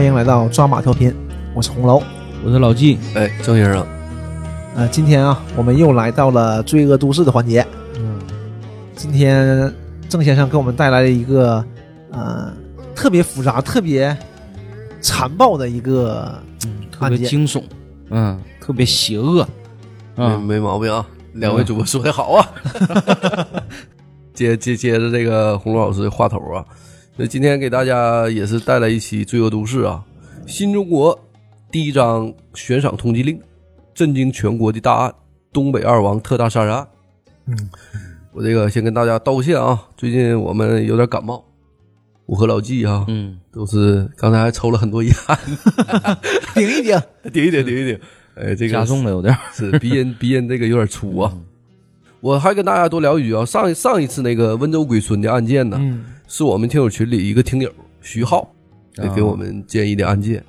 [0.00, 1.14] 欢迎来到抓马调频，
[1.54, 2.02] 我是红楼。
[2.42, 3.86] 我是老纪，哎，郑先生，
[4.74, 7.62] 呃，今天啊，我们又来到了罪恶都市的环节。
[7.96, 8.18] 嗯，
[8.96, 9.70] 今天
[10.08, 11.62] 郑先生给我们带来了一个
[12.12, 12.50] 呃
[12.94, 14.16] 特别复杂、特别
[15.02, 16.32] 残暴的一个
[16.90, 17.20] 特案件。
[17.20, 17.62] 别惊悚，
[18.08, 19.46] 嗯，特别邪恶，
[20.16, 22.48] 没啊，没毛病啊，两位主播说的好啊。
[24.32, 26.64] 接接接着这个红楼老师的话头啊，
[27.22, 30.02] 那今天给大家也是带来一期《罪恶都市》啊，
[30.46, 31.20] 新中国
[31.70, 33.38] 第一张悬赏通缉令，
[33.92, 35.14] 震惊全国的大案——
[35.52, 36.88] 东北二王特大杀人案。
[37.44, 37.54] 嗯，
[38.32, 41.44] 我这个先跟大家道歉啊，最近我们有点感冒，
[42.24, 45.12] 我和老纪啊，嗯，都是刚才还抽了很多烟，
[46.54, 46.98] 顶一顶，
[47.30, 48.00] 顶一顶，顶一顶。
[48.36, 51.30] 哎，这个加重了有点儿，是鼻音 鼻音这个有点粗啊。
[52.22, 57.68] 我还跟大家多聊一句啊，上上一次那个温州鬼村的案件呢，嗯，是我们听友群里一个听友
[58.00, 58.48] 徐浩
[58.98, 60.42] 啊给我们建议的案件。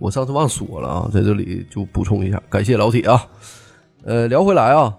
[0.00, 3.24] 我上次忘说了啊，在这里就补充一下，感谢老铁啊。
[4.02, 4.92] 呃，聊回来啊，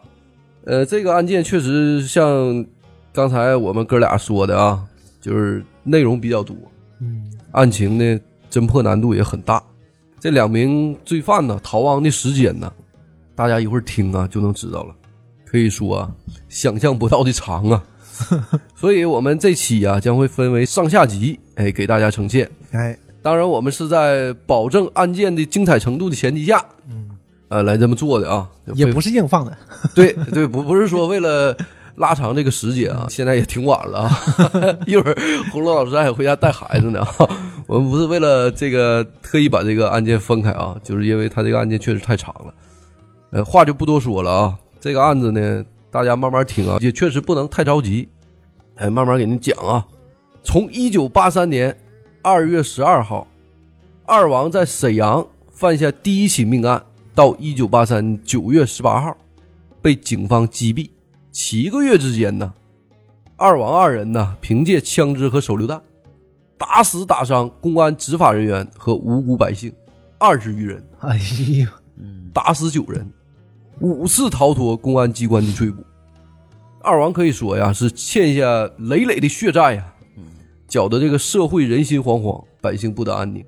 [0.63, 2.65] 呃，这个案件确实像
[3.11, 4.81] 刚才我们哥俩说的啊，
[5.19, 6.55] 就是内容比较多，
[7.01, 8.17] 嗯，案情呢
[8.49, 9.61] 侦破难度也很大。
[10.17, 12.71] 这两名罪犯呢逃亡的时间呢，
[13.35, 14.95] 大家一会儿听啊就能知道了，
[15.45, 16.15] 可以说啊
[16.47, 17.83] 想象不到的长啊。
[18.75, 22.49] 所以我们这期啊将会分为上下集，哎，给大家呈现。
[22.71, 27.09] 哎，当然，我们是在保证案件的精彩程度的前提下，嗯，
[27.49, 28.49] 呃，来这么做的啊。
[28.73, 29.57] 也不是硬放的。
[29.93, 31.55] 对对，不不是说为了
[31.95, 34.19] 拉长这个时间啊， 现在也挺晚了啊，
[34.87, 35.17] 一会儿
[35.51, 37.29] 红楼老师还回家带孩子呢啊。
[37.67, 42.53] 我们不是为了这个特意把这个案件分开啊，就是因为他这个案件确实太长了。
[43.31, 48.07] 呃，话就不多说了啊，这个案子呢，大家慢慢听啊，也确实不能太着急，
[48.75, 49.85] 哎，慢慢给您讲啊。
[50.41, 51.77] 从一九八三年
[52.21, 53.27] 二月十二号，
[54.05, 56.81] 二王在沈阳犯下第一起命案，
[57.13, 59.17] 到一九八三九月十八号
[59.81, 60.89] 被警方击毙。
[61.29, 62.53] 七个月之间呢，
[63.35, 65.81] 二王二人呢凭借枪支和手榴弹，
[66.57, 69.71] 打死打伤公安执法人员和无辜百姓
[70.17, 71.17] 二十余人，哎
[71.59, 71.73] 呀，
[72.33, 73.05] 打死九人，
[73.81, 75.83] 五次逃脱公安机关的追捕。
[76.81, 79.93] 二王可以说呀是欠下累累的血债呀，
[80.67, 83.43] 搅得这个社会人心惶惶，百姓不得安宁。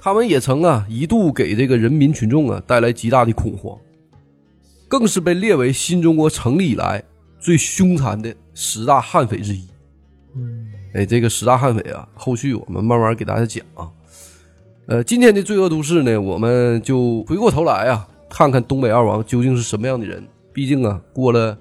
[0.00, 3.78] 他们也曾啊一度给这个人民群众啊带来极大的恐慌，
[4.88, 7.02] 更是被列为新中国成立以来
[7.38, 9.66] 最凶残的十大悍匪之一。
[10.34, 13.88] 嗯，哎，这个十大悍匪啊，后续我们慢慢给大家讲啊。
[14.86, 20.26] 呃，今天的罪恶都市呢，我们就回过头来啊，看看东北二王究竟是什么样的人。
[20.54, 21.56] 毕竟啊，过了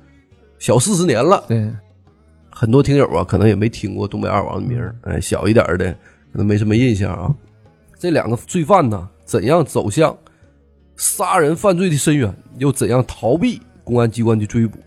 [0.57, 1.69] 小四十年了，对，
[2.49, 4.95] 很多听友啊，可能也没听过东北二王的名儿。
[5.03, 5.91] 哎，小一点儿的
[6.31, 7.35] 可能没什么印象啊。
[7.99, 10.17] 这两个罪犯呢，怎样走向
[10.95, 14.79] 杀人犯罪的深渊，又怎样逃避公安机关的追捕？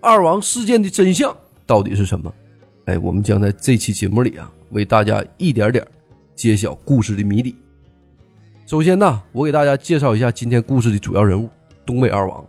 [0.00, 1.36] 二王事件的真相
[1.66, 2.32] 到底是什么？
[2.86, 5.84] 哎，我们将在这期节目里啊，为大家一点点
[6.34, 7.56] 揭晓故事的谜底。
[8.68, 11.48] 首先呢，我给大家介绍一下今天故事的主要人物——
[11.86, 12.44] 东北二王。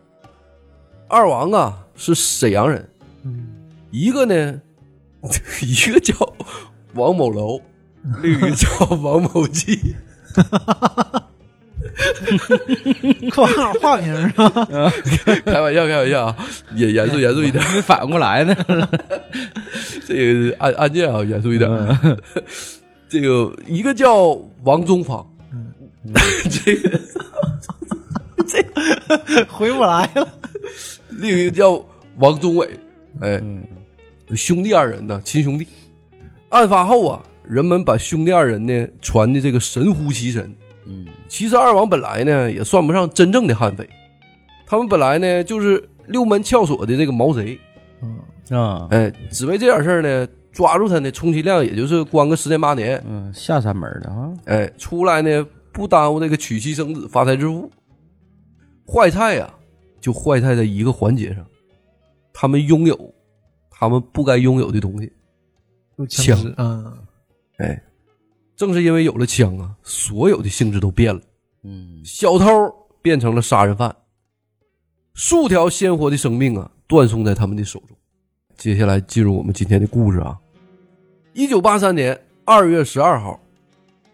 [1.08, 2.90] 二王啊是沈阳人，
[3.24, 3.48] 嗯，
[3.90, 4.62] 一个呢，
[5.64, 6.14] 一个叫
[6.94, 7.62] 王某楼，
[8.22, 8.68] 另一个叫
[8.98, 9.96] 王某记。
[13.32, 14.92] 括号化名儿啊。
[15.46, 16.36] 开玩笑，开玩笑啊，
[16.76, 17.64] 也严肃严肃一点。
[17.74, 18.54] 没反过来呢，
[20.06, 21.70] 这个案案件啊，严肃一点。
[23.08, 25.26] 这个一个叫王宗芳，
[28.54, 30.28] 这个回不来了。
[31.10, 31.84] 另一个叫
[32.18, 32.70] 王宗伟，
[33.22, 33.42] 哎，
[34.36, 35.68] 兄弟二人呢，亲兄弟。
[36.50, 40.56] 案发后啊，人们把兄弟二人呢传的这个神乎其神。
[40.86, 43.88] 嗯，其实二王本来呢也算不上真正的悍匪，
[44.66, 47.60] 他们本来呢就是六门撬锁的这个毛贼，
[48.02, 55.46] 嗯啊，哎，只为这点事儿呢抓住他呢，充其量也就是关个十年八年，嗯，下三门的啊，哎，出来呢
[55.80, 57.72] 不耽误那个娶妻生子、发财致富。
[58.86, 59.52] 坏菜呀、
[60.02, 61.46] 就坏菜在一个环节上，
[62.34, 63.14] 他们拥有
[63.70, 65.10] 他们不该拥有的东西。
[65.96, 66.98] 有枪支啊，
[67.58, 67.82] 哎，
[68.56, 71.22] 正是因为有了枪啊，所有的性质都变了。
[71.64, 72.46] 嗯，小偷
[73.02, 73.96] 变成了杀人犯，
[75.14, 77.96] 数条鲜活的生命啊，断送在他们的手中。
[78.58, 80.38] 接下来进入我们今天的故事啊。
[81.34, 83.40] 一九八三年二月十二号，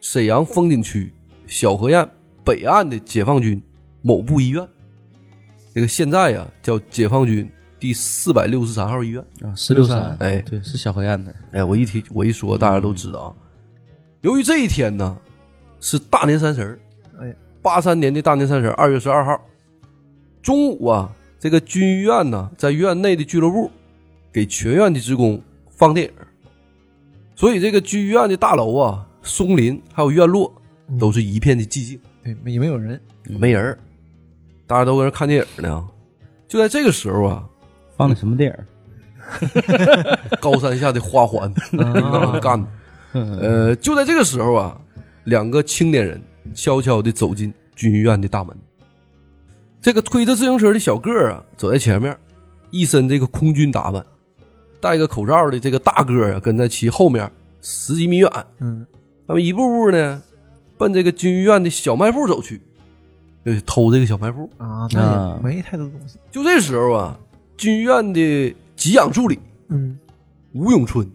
[0.02, 1.14] 沈阳风景区
[1.48, 2.08] 小河沿
[2.44, 3.62] 北岸的解放军
[4.02, 4.68] 某部医院，
[5.74, 7.50] 这个现在呀叫解放军
[7.80, 9.24] 第四百六十三号医院。
[9.42, 13.36] 啊，四六三，哎对，是小河沿的，哎，我一提我一说，大家都知道啊。
[14.22, 15.18] 由于这一天呢
[15.80, 16.80] 是大年三十儿，
[17.20, 19.40] 哎，八三年的大年三十儿，二月十二号
[20.42, 23.70] 中午啊，这个军医院呢在院内的俱乐部
[24.32, 26.14] 给全院的职工放电影，
[27.36, 30.54] 所以这个军医院的大楼啊、松林还有院落
[31.00, 32.00] 都是一片的寂静。
[32.24, 33.78] 对，没没有人，没人儿，
[34.66, 35.88] 大家都搁那看电影呢。
[36.48, 37.48] 就在这个时候啊，
[37.96, 38.66] 放的什么电影？
[40.40, 41.52] 高山下的花环
[41.82, 42.68] 啊干的。
[43.14, 44.80] 呃，就在这个时候啊，
[45.24, 46.22] 两个青年人
[46.54, 48.56] 悄悄地走进军医院的大门。
[49.82, 52.16] 这个推着自行车的小个儿啊，走在前面，
[52.72, 54.06] 一身这个空军打扮，
[54.82, 58.32] 戴个口罩的这个大个儿啊，跟在其后面十几米远。
[58.60, 58.86] 嗯，
[59.28, 60.22] 他们一步步呢，
[60.78, 62.62] 奔这个军医院的小卖部走去，
[63.46, 64.50] 就偷这个小卖部。
[64.58, 67.20] 啊，那啊也没太多东西，就这时候啊，
[67.58, 69.40] 军医院的给养助理
[69.70, 69.98] 嗯
[70.54, 71.10] 吴永春，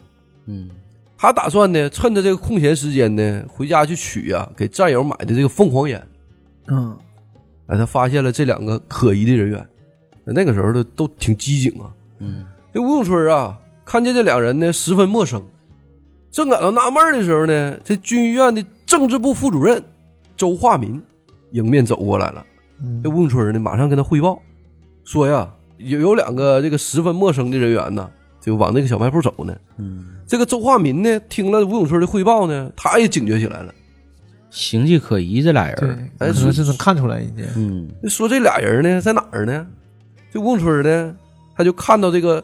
[0.47, 0.71] 嗯
[1.17, 6.03] 他打算呢，趁着这个空闲时间呢，回家去取呀、给战友买的这个凤凰烟。
[6.69, 6.97] 嗯
[7.67, 9.69] 哎，他发现了这两个可疑的人员，
[10.25, 11.93] 那个时候都都挺机警啊。
[12.19, 15.43] 嗯这吴永春啊，看见这两人呢十分陌生，
[16.31, 19.81] 正感到纳闷的时候呢，这军医院的政治部副主任
[20.37, 21.01] 周化民
[21.53, 22.45] 迎面走过来了。
[22.83, 24.43] 嗯这吴永春呢，马上跟他汇报，
[25.05, 25.49] 说呀，
[25.79, 28.11] 有有两个这个十分陌生的人员呢，
[28.41, 29.57] 就往那个小卖部走呢。
[29.77, 33.73] 嗯，这个周化民呢，听了吴永春的汇报呢，他也警觉起来了，
[34.51, 39.65] 形迹可疑，这俩人，，哎可能是能看出来人家，嗯说这俩人呢在哪儿呢？
[40.33, 41.15] 这吴永春呢，
[41.55, 42.43] 他就看到这个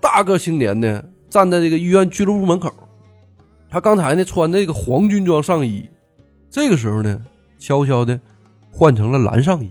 [0.00, 2.72] 大个青年呢站在这个医院俱乐部门口，
[3.72, 5.88] 他刚才呢穿这个黄军装上衣，
[6.50, 7.24] 这个时候呢
[7.58, 8.20] 悄悄的
[8.70, 9.70] 换成了蓝上衣，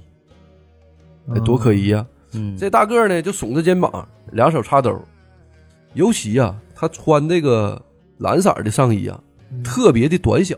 [1.29, 2.03] 哎，多可疑呀、
[2.33, 4.99] 嗯，这大个儿呢就耸着肩膀，两手插兜，
[5.93, 7.79] 尤其呀、他穿这个
[8.17, 9.21] 蓝色儿的上衣啊，
[9.51, 10.57] 嗯特别的短小，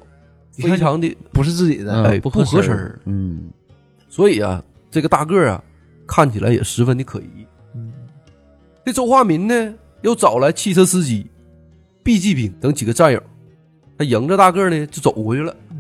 [0.54, 3.52] 非常的不是自己的，嗯哎不不合身儿，嗯。
[4.08, 5.62] 所以啊，这个大个儿啊，
[6.08, 7.46] 看起来也十分的可疑。
[7.76, 7.92] 嗯。
[8.86, 11.30] 这周化民呢，又找来汽车司机
[12.04, 13.22] 毕继兵等几个战友，
[14.04, 15.56] 他迎着大个儿呢就走过去了。
[15.72, 15.80] 嗯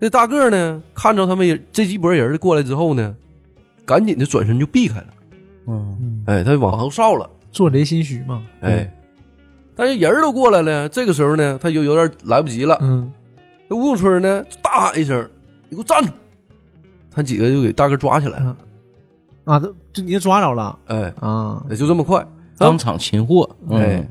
[0.00, 3.14] 这大个儿呢，看着他们这几拨人过来之后呢，
[3.86, 5.06] 赶紧的转身就避开了。
[5.66, 7.30] 嗯嗯，哎，他往后稍了。
[7.52, 8.92] 做贼心虚嘛，哎，
[9.74, 12.76] 但是人儿都过来了，这个时候呢，他就有点来不及了。
[12.82, 13.10] 嗯
[13.66, 15.26] 这吴永春呢，就大喊一声
[15.70, 16.12] ：“你给我站住！”
[17.10, 18.56] 他几个就给大个抓起来了。
[19.44, 22.26] 啊，这这你就抓着了哎，啊，也就这么快。
[22.58, 24.08] 当场擒获，哎嗯，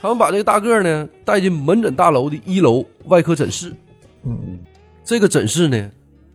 [0.00, 3.74] 他们把这个大个儿呢带进门诊大楼的一楼外科诊室。
[4.22, 4.60] 嗯
[5.04, 5.90] 这个诊室呢，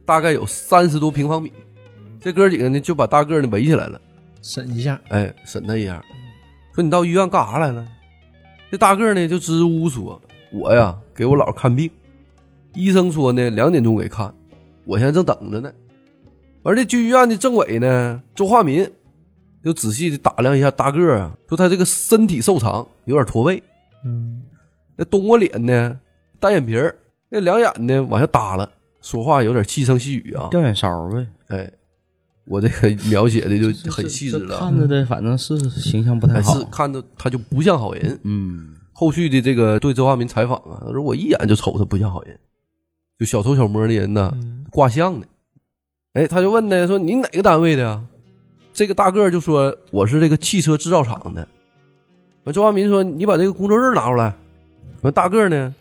[0.05, 1.51] 大概有三十多平方米。
[2.19, 4.01] 这哥几个呢就把大个儿呢围起来了，
[4.41, 6.03] 审一下，哎，审他一下，
[6.73, 7.87] 说你到医院干啥来了？
[8.71, 10.19] 这大个儿呢就支支吾吾说
[10.51, 11.89] ：“我呀给我姥看病，
[12.73, 14.33] 医生说呢两点钟给看，
[14.85, 15.71] 我现在正等着呢。”
[16.63, 18.89] 而这军医院的政委呢周化民
[19.63, 23.63] 就仔细的打量一下大个儿啊，说他这个身体瘦长，有点驼背，
[24.03, 24.41] 嗯
[24.97, 25.99] 那东瓜脸呢，
[26.39, 26.95] 单眼皮儿，
[27.29, 28.69] 那两眼呢往下耷拉，
[29.01, 30.49] 说话有点细声细语啊。
[30.51, 31.71] 掉眼梢呗，哎，
[32.45, 38.19] 我这个 描写的就很细致了啊，看着的反正是形象不太好还是，看着他就不像好人。
[38.23, 42.37] 嗯后续的这个对周华民采访啊，他说我一眼就瞅他不像好人，
[43.17, 45.25] 就小偷小摸的人呢，嗯挂相的。
[46.13, 48.03] 哎，他就问呢，说你哪个单位的呀？
[48.73, 51.47] 这个大个儿就说我是这个汽车制造厂的。
[52.43, 54.33] 完，周华民说你把这个工作证拿出来。
[55.01, 55.73] 完，大个儿呢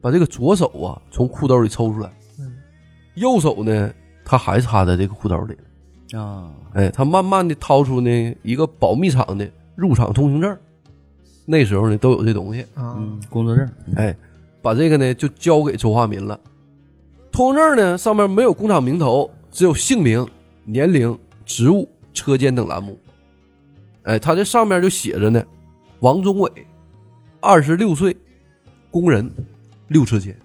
[0.00, 2.56] 把这个左手啊从裤兜里抽出来，嗯
[3.14, 3.92] 右手呢
[4.24, 5.56] 他还插在这个裤兜里。
[6.16, 10.56] 啊，哎，他慢慢的掏出呢一个保密厂的入场通行证，
[11.44, 12.62] 那时候呢都有这东西。
[12.74, 14.16] 啊嗯，工作证，哎，
[14.62, 16.38] 把这个呢就交给周华民了。
[17.32, 20.24] 通行证呢上面没有工厂名头，只有姓名、
[20.64, 22.98] 年龄、职务、车间等栏目。
[24.02, 25.44] 哎，他这上面就写着呢，
[26.00, 26.50] 王忠伟，
[27.40, 28.16] 二十六岁，
[28.90, 29.30] 工人，
[29.88, 30.36] 六车间。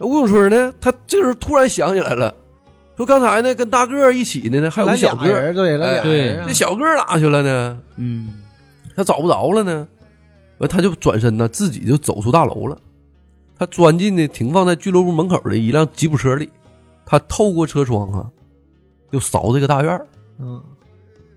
[0.00, 2.32] 吴永春呢，他这时候突然想起来了，
[2.96, 7.80] 说刚才呢跟大个儿一起的呢，还有个小个对，来俩哎人啊，这小个儿哪去了呢？
[7.96, 8.42] 嗯
[8.94, 9.88] 他找不着了呢，
[10.58, 12.78] 完他就转身呢，自己就走出大楼了。
[13.58, 16.48] 他钻进呢停放在俱乐部门口的一辆吉普车里，
[17.04, 18.30] 他透过车窗啊，
[19.10, 20.06] 就扫这个大院儿
[20.40, 20.62] 嗯，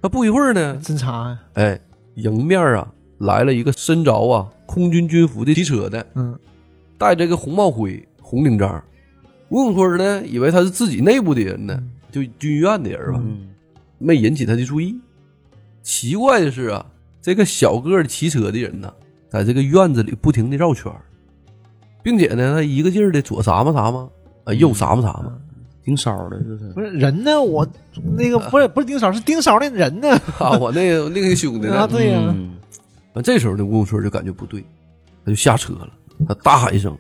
[0.02, 1.80] 那不一会儿呢，侦查呀，哎，
[2.16, 2.88] 迎面啊
[3.20, 6.38] 来了一个身着啊空军军服的骑车的，嗯。
[6.98, 8.84] 戴着个红帽徽、红领章。
[9.50, 13.50] 吴永春呢，以为他是自己内部的人呢，就军医院的人吧，嗯。
[13.98, 14.96] 没引起他的注意。
[15.82, 16.86] 奇怪的是啊，
[17.20, 18.94] 这个小个儿骑车的人呢，
[19.30, 21.02] 在这个院子里不停的绕圈儿。
[22.04, 24.10] 并且呢，他一个劲儿的左撒嘛撒嘛，
[24.44, 25.38] 啊，右撒嘛撒嘛，
[25.84, 27.42] 盯梢的，就是不是人呢？
[27.42, 27.68] 我
[28.16, 30.10] 那个 不是不是盯梢，是盯梢的人呢。
[30.40, 32.56] 啊，我那个另一个兄弟啊，对呀，嗯
[33.14, 34.64] 完这时候呢，吴永春就感觉不对，
[35.26, 35.90] 他就下车了，
[36.28, 36.98] 他大喊一声：“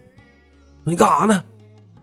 [0.83, 1.43] 你干啥呢？”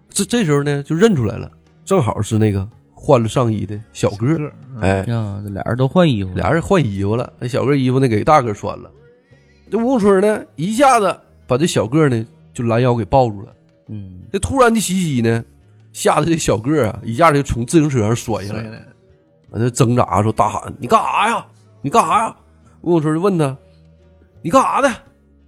[0.08, 1.50] 这这时候呢，就认出来了，
[1.84, 8.90] 正好是那个换了上衣的小个儿，哎，呀，这俩人都换衣服，俩人换衣服了，那小个儿衣服呢给大个儿穿了。
[9.70, 11.14] 这吴永春呢，一下子
[11.46, 13.52] 把这小个儿呢就拦腰给抱住了。
[13.88, 15.44] 嗯这突然的袭击呢，
[15.98, 18.78] 吓得这小个儿啊一下就从自行车上摔下来了，
[19.50, 21.44] 完了挣扎说大喊：“你干啥呀？
[21.82, 22.36] 你干啥呀？”
[22.82, 23.56] 吴永春就问他
[24.40, 24.88] ：“你干啥的？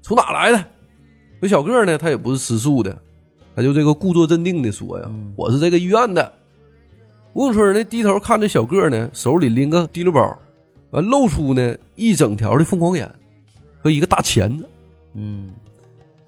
[0.02, 0.64] 从哪来的？”
[1.40, 2.98] 这小个儿呢，他也不是吃素的，
[3.54, 6.32] 他就这个故作镇定的说呀：“嗯我是这个医院的。”
[7.32, 10.36] 吴永春呢低头看这小个儿呢，手里拎个提溜包，
[10.90, 13.08] 完露出呢一整条的凤凰眼
[13.78, 14.68] 和一个大钳子。
[15.14, 15.52] 嗯，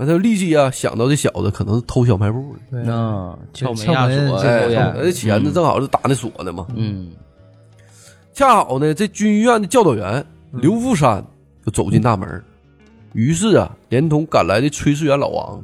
[0.03, 2.61] 完他就立即啊想到这小子可能是偷小卖部的。
[2.71, 6.67] 对那撬门锁抽哎，烟，这钳子正好是打那锁的嘛。
[6.75, 7.13] 嗯
[8.35, 11.23] 恰好呢，这军医院的教导员刘富山
[11.65, 12.43] 就走进大门，
[13.13, 15.63] 于是啊，连同赶来的炊事员老王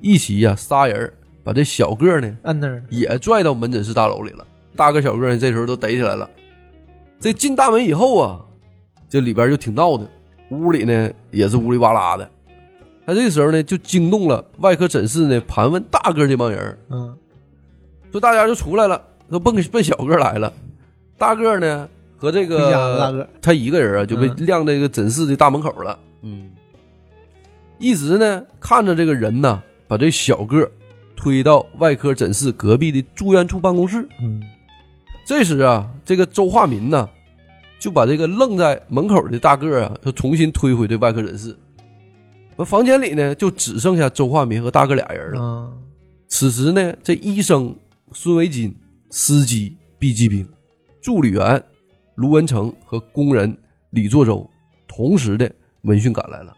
[0.00, 4.46] 一起呀、仨人把这小个呢摁那儿，也拽到门诊室大楼里了。
[4.76, 6.30] 大个小个呢这时候都逮起来了。
[7.18, 8.40] 这进大门以后啊，
[9.08, 10.08] 这里边就挺闹的，
[10.50, 12.30] 屋里呢也是乌里哇啦的。
[13.06, 17.16] 他这时候呢就惊动了外科诊室呢盘问大个儿这帮人，嗯，
[18.10, 20.52] 说大家就出来了，说奔奔小个儿来了。
[21.16, 26.50] 大个儿呢和这个他一个人啊就被嗯晾在这个诊室的大门口了，嗯
[27.78, 30.70] 一直呢看着这个人呢把这小个儿
[31.14, 34.06] 推到外科诊室隔壁的住院处办公室。
[34.20, 34.42] 嗯，
[35.24, 37.08] 这时啊，这个周化民呢
[37.78, 41.56] 就把这个愣在门口的大个儿啊，就重新推回这外科诊室。
[42.56, 45.42] 完房间里呢就只剩下周化民和大哥俩人了。
[45.42, 45.72] 啊，
[46.28, 47.74] 此时呢，这医生
[48.12, 48.74] 孙维金、
[49.10, 50.46] 司机毕继兵、
[51.00, 51.62] 助理员
[52.14, 53.56] 卢文成和工人
[53.90, 54.48] 李作周
[54.88, 55.50] 同时的
[55.82, 56.52] 闻讯赶来了。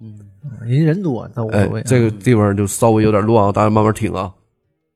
[0.00, 0.18] 嗯
[0.64, 4.32] 人人多倒无哎所谓啊。，这个地方就稍微有点乱啊，大家慢慢听啊。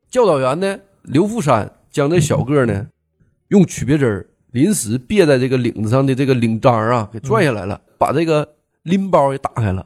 [0.08, 2.86] 教导员呢，刘富山将这小个儿呢，
[3.48, 8.48] 用曲别针儿临时别在这个领子上的这个领章啊，给拽下来了，把这个
[8.84, 9.84] 拎包也打开了，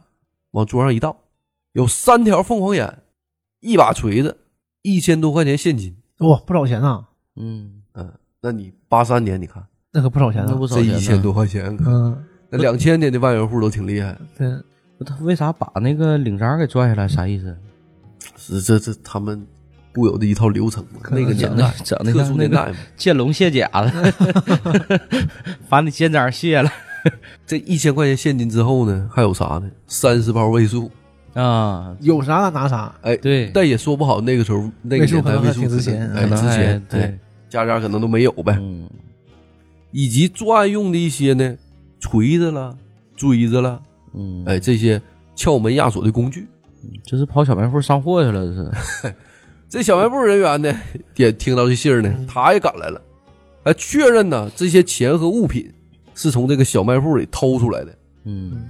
[0.57, 1.15] 往桌上一倒，
[1.73, 3.03] 有三条凤凰眼，
[3.61, 4.39] 一把锤子，
[4.81, 5.95] 一千多块钱现金。
[6.21, 7.05] 哇，不少钱呐，
[7.37, 8.11] 嗯，嗯，
[8.41, 10.47] 那你八三年你看那可不少钱啊。
[10.49, 14.17] 那不少钱呢这一千多块钱，嗯，那两千年的万元户都挺厉害。
[14.39, 14.51] 对，
[15.05, 17.07] 他为啥把那个领章给拽下来？
[17.07, 17.55] 啥意思？
[18.39, 19.47] 是这这他们
[19.93, 22.77] 固有的一套流程嘛，那个年代，特像那个殊年代嘛。
[22.97, 24.15] 见龙卸甲的，
[25.69, 26.73] 把你肩章卸了
[27.47, 29.71] 这一千块钱现金之后呢，还有啥呢？
[29.87, 30.91] 三十包位数，
[31.35, 31.97] 啊！
[32.01, 32.95] 有啥拿啥。
[33.03, 38.57] 哎，对，但也说不好那个时候那个位数可能还年代位数挺值钱哎，可能还值钱，对哎，家家可能都没有呗。
[38.61, 38.89] 嗯
[39.93, 41.57] 以及作案用的一些呢，
[41.99, 42.77] 锤子了、
[43.17, 43.81] 锥子了，
[44.13, 45.01] 嗯，哎，这些
[45.35, 46.47] 撬门压锁的工具。
[47.03, 49.15] 这是跑小卖部上货去了，这是。
[49.71, 50.81] 这小卖部人员呢，
[51.17, 53.01] 也听到这信儿呢，他也赶来了，
[53.65, 55.73] 还确认呢这些钱和物品
[56.17, 57.97] 是从这个小卖部里偷出来的。
[58.25, 58.67] 嗯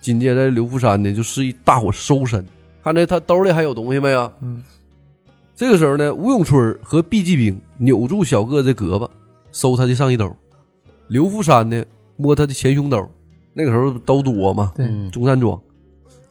[0.00, 2.44] 紧接着，刘富山呢就示意大伙搜身，
[2.84, 4.30] 看这他兜里还有东西没有？
[4.40, 4.62] 嗯，
[5.56, 9.08] 这个时候呢，吴永春和毕继兵扭住小个子胳膊，
[9.50, 10.34] 搜他的上衣兜。
[11.08, 11.84] 刘富山呢
[12.16, 13.10] 摸他的前胸兜，
[13.54, 15.60] 那个时候兜多嘛，对，嗯中山装。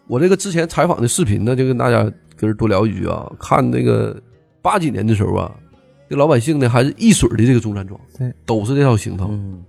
[0.08, 2.04] 我这个之前采访的视频呢，就跟大家
[2.36, 4.20] 跟人多聊一句啊，看那个
[4.62, 5.54] 八几年的时候啊，
[6.10, 9.62] 这老百姓呢还是一水的这个中山装，对，都是这套行头，嗯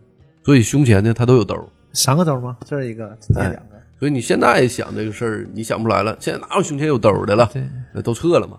[0.48, 1.54] 所以胸前呢他都有兜。
[1.92, 2.56] 三个兜吗？
[2.64, 3.78] 这儿一个，这两个。
[3.98, 6.16] 所以你现在想这个事儿，你想不出来了。
[6.18, 7.50] 现在哪有胸前有兜的了？
[7.52, 7.62] 对，
[7.92, 8.56] 那都撤了嘛。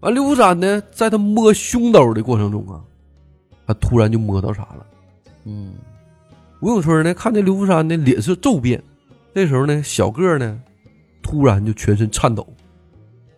[0.00, 2.80] 完，刘福山呢，在他摸胸兜的过程中啊，
[3.66, 4.86] 他突然就摸到啥了。
[5.44, 5.74] 嗯
[6.62, 8.82] 吴永春呢，看见刘福山呢脸色骤变，
[9.34, 10.58] 这时候呢，小个儿呢，
[11.22, 12.48] 突然就全身颤抖，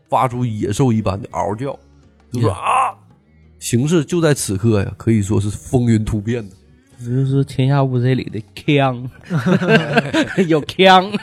[0.09, 1.77] 发出野兽一般的嗷叫，
[2.31, 2.95] 就说啊，
[3.59, 6.55] 形势就在此刻呀，可以说是风云突变的。
[7.05, 9.09] 这就是天下无贼里的枪，
[10.49, 11.11] 有枪。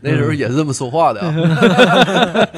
[0.00, 1.34] 那时候也是这么说话的啊。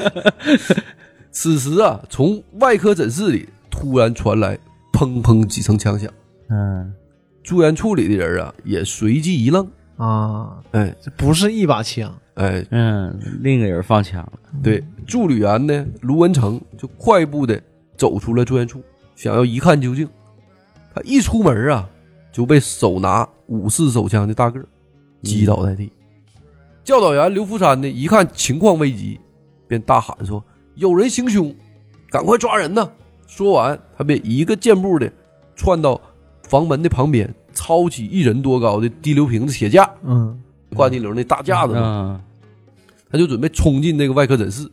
[1.31, 4.57] 此时啊，从外科诊室里突然传来
[4.93, 6.11] 砰砰几声枪响，
[6.49, 6.93] 嗯
[7.43, 14.33] 住院处里的人啊也随即一愣，啊，哎这不是一把枪，哎，嗯，另一个人放枪了。
[14.63, 17.59] 对，助理员呢卢文成就快步的
[17.95, 18.81] 走出了住院处，
[19.15, 20.07] 想要一看究竟。
[20.97, 21.87] 他一出门啊，
[22.31, 24.65] 就被手拿五四手枪的大个儿
[25.21, 25.91] 击倒在地。
[26.83, 29.19] 教导员刘福山呢，一看情况危急，
[29.67, 31.53] 便大喊说：“有人行凶，
[32.09, 32.89] 赶快抓人呐！”
[33.27, 35.11] 说完，他便一个箭步的
[35.55, 36.01] 窜到
[36.43, 40.41] 房门的旁边，抄起一人多高的滴流瓶子铁架，嗯
[40.75, 42.21] 挂滴流那大架子嘛，啊，
[43.11, 44.67] 他就准备冲进那个外科诊室。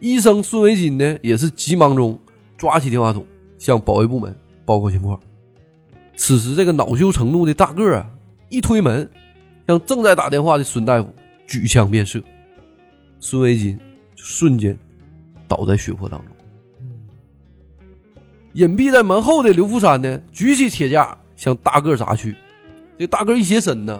[0.00, 2.18] 医生孙维金呢，也是急忙中
[2.58, 3.24] 抓起电话筒，
[3.56, 5.18] 向保卫部门报告情况。
[6.20, 8.06] 此时，这个恼羞成怒的大个儿啊，
[8.50, 9.08] 一推门，
[9.66, 11.08] 向正在打电话的孙大夫
[11.46, 12.22] 举枪便射，
[13.20, 13.74] 孙维金
[14.14, 14.78] 就瞬间
[15.48, 16.36] 倒在血泊当中。
[18.52, 22.36] 隐蔽在门后的刘福山呢，举起铁架向大个儿砸去。
[22.98, 23.98] 这大个儿一斜身呢，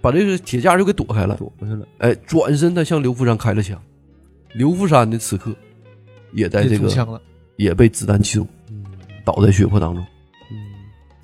[0.00, 1.36] 把这个铁架就给躲开了。
[1.36, 1.86] 躲过去了。
[1.98, 3.80] 哎，转身他向刘福山开了枪，
[4.54, 5.54] 刘福山呢此刻
[6.32, 7.22] 也在这个
[7.54, 8.48] 也被子弹击中，
[9.24, 10.04] 倒在血泊当中。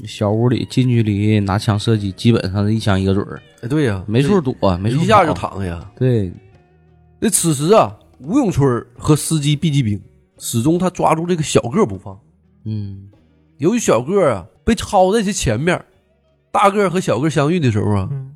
[0.04, 5.32] 小屋里近距离拿枪射击，基本上是一枪一个准儿，哎，对呀、没处躲，没处一下就。
[5.32, 5.80] 躺下。
[5.96, 6.30] 对，
[7.18, 10.00] 那此时啊，吴永春和司机毕继兵
[10.38, 12.18] 始终他抓住这个小个儿不放。
[12.64, 13.08] 嗯
[13.58, 15.82] 由于小个儿啊被抄在其前面，
[16.52, 18.32] 大个儿和小个儿相遇的时候啊，嗯，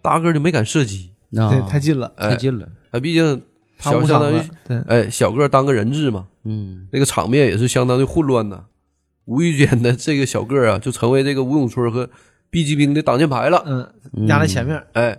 [0.00, 1.10] 大个儿就没敢射击。
[1.36, 2.66] 啊，对，太近了，哎太近了。
[2.92, 3.42] 哎，毕竟
[3.78, 4.40] 小相当于
[4.86, 8.64] 哎小个儿当个人质嘛，嗯那个场面也是相当的混乱呐。
[9.26, 12.08] 无意间的这个小个儿啊，就成为这个吴永春和
[12.50, 13.62] 毕继兵的挡箭牌了。
[13.66, 15.18] 嗯，压在前面，哎，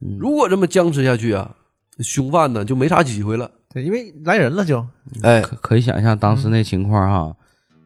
[0.00, 1.54] 嗯如果这么僵持下去啊，
[2.00, 3.50] 凶犯呢就没啥机会了。
[3.72, 4.86] 对，因为来人了就，
[5.22, 7.36] 哎，可可以想象当时那情况哈，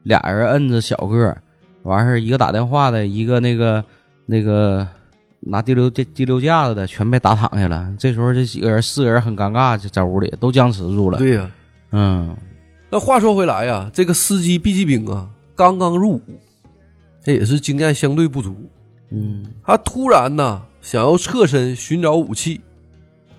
[0.02, 1.42] 俩人摁着小个儿，
[1.82, 3.84] 完事儿一个打电话的，一个那个
[4.26, 4.86] 那个
[5.40, 7.94] 拿滴溜滴滴流架子的，全被打躺下了。
[7.98, 11.18] 这时候这几个人四个人很尴尬，就在屋里都僵持住了。
[11.18, 11.50] 对呀、
[11.92, 12.36] 嗯
[12.88, 16.22] 那话说回来呀，这个司机毕继兵啊，刚刚入伍，
[17.24, 18.54] 这也是经验相对不足。
[19.10, 22.60] 嗯他突然呢想要侧身寻找武器，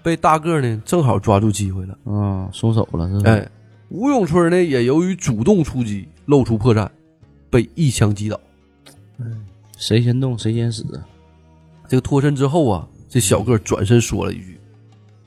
[0.01, 1.97] 被大个呢正好抓住机会了。
[2.11, 3.31] 啊，松手了是吧？
[3.31, 3.49] 哎，
[3.89, 6.89] 吴永春呢也由于主动出击，露出破绽，
[7.49, 8.39] 被一枪击倒。
[9.77, 10.83] 谁先动谁先死。
[11.87, 14.59] 这个脱身之后啊，这小个转身说了一句：“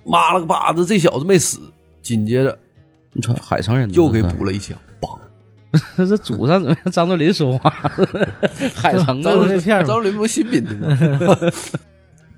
[0.04, 1.60] 妈了个巴子，这小子没死。”
[2.02, 2.58] 紧接着
[3.12, 4.89] 你瞅海城人又给补了一枪，梆！
[5.96, 7.70] 这 这祖上怎么像张作霖说话？
[8.74, 11.36] 海城张作霖的那片张林不新民的吗？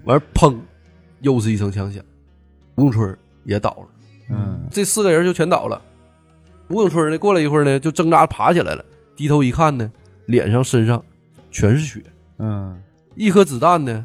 [0.04, 0.58] 完砰，
[1.20, 2.02] 又是一声枪响，
[2.76, 3.86] 吴永春也倒了。
[4.30, 5.80] 嗯这四个人就全倒了。
[6.68, 8.84] 吴永春呢，过了一会儿呢，就挣扎爬起来了，
[9.16, 9.90] 低头一看呢，
[10.26, 11.02] 脸上身上
[11.50, 12.02] 全是血，
[12.38, 12.80] 嗯
[13.14, 14.04] 一颗子弹呢，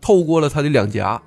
[0.00, 1.20] 透过了他的两颊，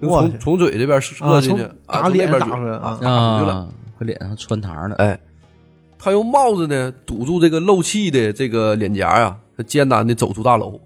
[0.00, 3.54] 从从嘴这边射进去，啊，打脸边打出来啊啊，打出去了。
[3.54, 4.96] 啊，和脸上穿膛了。
[4.96, 5.18] 哎，
[6.04, 10.80] 他用帽子呢堵住这个漏气的这个脸颊呀、他艰难的走出大楼，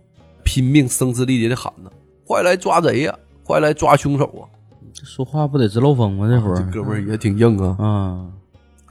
[0.45, 1.91] 拼命声嘶力竭的喊呢
[2.29, 4.45] ：“快来抓贼呀、快来抓凶手啊
[4.93, 6.29] 这说话不得直漏风吗？
[6.29, 8.27] 这！”会儿这哥们儿也挺硬啊，啊，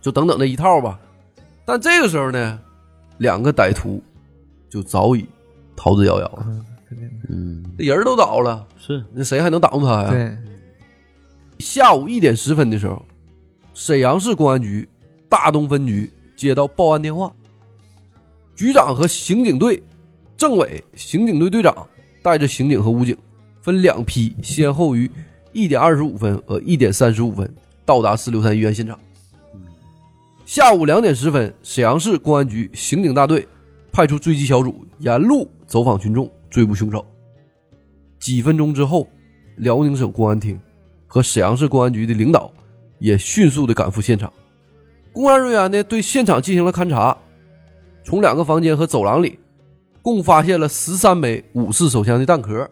[0.01, 0.99] 就等等这一套吧。
[1.63, 2.59] 但这个时候呢，
[3.19, 4.01] 两个歹徒
[4.67, 5.27] 就早已
[5.75, 6.47] 逃之夭夭了，
[7.29, 10.09] 嗯，这人都倒了，是那谁还能挡住他呀？
[10.09, 10.35] 对，
[11.59, 12.99] 下午一点十分的时候，
[13.75, 14.89] 沈阳市公安局
[15.29, 17.33] 大东分局接到报案电话，
[18.55, 19.81] 局长和刑警队
[20.37, 21.87] 政委、刑警队队长
[22.21, 23.17] 带着刑警和武警
[23.61, 25.09] 分两批，先后于
[25.51, 27.51] 一点二十五分和一点三十五分
[27.85, 28.99] 到达四六三医院现场。
[30.45, 33.47] 下午两点十分，沈阳市公安局刑警大队
[33.91, 37.03] 派出追击小组，沿路走访群众，追捕凶手。
[38.19, 39.07] 几分钟之后，
[39.57, 40.59] 辽宁省公安厅
[41.07, 42.51] 和沈阳市公安局的领导
[42.99, 44.31] 也迅速的赶赴现场。
[45.15, 47.17] 公安人员呢对现场进行了勘查，
[48.03, 49.39] 从两个房间和走廊里，
[50.01, 52.69] 共发现了十三枚五四手枪的弹壳。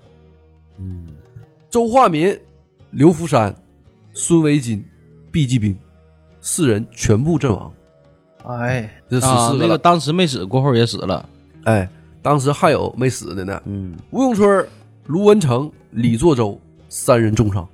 [0.78, 1.08] 嗯，
[1.70, 2.38] 周化民、
[2.92, 3.56] 刘福山、
[4.12, 4.84] 孙维金、
[5.32, 5.74] 毕继兵
[6.42, 7.72] 四人全部阵亡。
[8.46, 9.64] 哎，这死啊，四个了。
[9.64, 11.30] 那个当时没死，过后也死了。
[11.64, 11.88] 哎，
[12.22, 13.62] 当时还有没死的呢。
[13.66, 14.68] 嗯吴永春、
[15.06, 17.66] 卢文成、李作周三人重伤。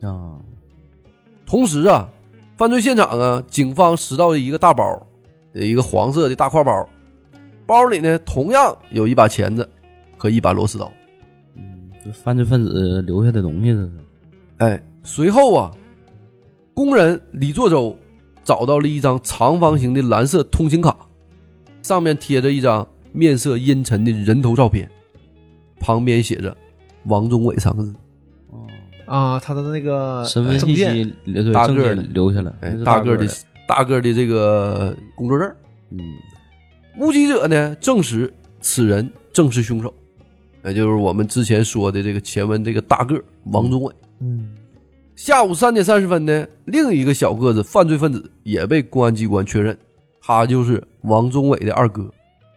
[0.00, 0.40] 啊，
[1.44, 2.08] 同时啊，
[2.62, 5.04] 犯罪现场啊，警方拾到了一个大包，
[5.52, 6.88] 一个黄色的大挎包，
[7.66, 9.68] 包里呢同样有一把钳子
[10.16, 10.88] 和一把螺丝刀。
[11.56, 13.90] 嗯，这犯罪分子留下的东西，这是。
[14.58, 15.72] 哎，随后啊，
[16.72, 17.98] 工人李作周
[18.44, 20.96] 找到了一张长方形的蓝色通行卡，
[21.82, 24.88] 上面贴着一张面色阴沉的人头照片，
[25.80, 26.56] 旁边写着
[27.06, 27.92] “王忠伟”三个字。
[29.12, 33.34] 哦，啊，他的那个身份信证件息大个儿的留下来，哎大个儿的的。
[33.68, 35.48] 大个儿的这个工作证。
[35.90, 36.00] 嗯
[36.94, 39.92] 目击者呢证实此人正是凶手，
[40.64, 43.94] 也就是我们之前说的这个前文这个大个儿王忠伟。
[44.20, 44.50] 嗯，
[45.16, 49.76] 下午三点三十分呢，另一个小个子犯罪分子也被公安机关确认，
[50.20, 52.10] 他就是王宗伟的二哥，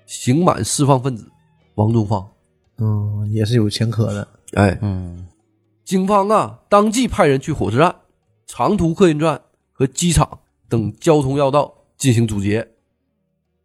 [0.05, 1.25] 刑满释放分子
[1.75, 2.27] 王宗芳。
[2.79, 4.27] 嗯，也是有前科的。
[4.55, 5.25] 哎，嗯
[5.85, 7.95] 警方啊，当即派人去火车站、
[8.47, 9.39] 长途客运站
[9.71, 12.67] 和机场等交通要道进行阻截，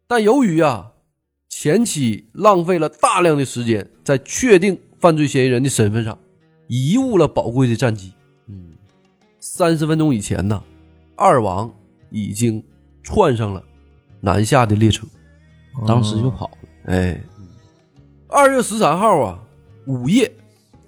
[0.05, 0.91] 但由于啊
[1.49, 6.15] 前期浪费了大量的时间在确定犯罪嫌疑人的身份上，
[6.67, 8.13] 贻误了宝贵的战机。
[8.45, 8.73] 嗯，
[9.39, 10.63] 三十分钟以前呢，
[11.15, 11.73] 二王
[12.11, 12.63] 已经
[13.03, 13.63] 窜上了
[14.19, 15.07] 南下的列车。
[15.87, 16.57] 当时就跑了。
[16.85, 17.19] 哎，
[18.27, 19.43] 二月十三号啊，
[19.87, 20.31] 午夜，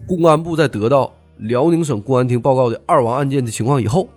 [0.08, 1.12] 公安部在得到
[1.44, 4.08] 辽宁省公安厅报告的二王案件的情况以后，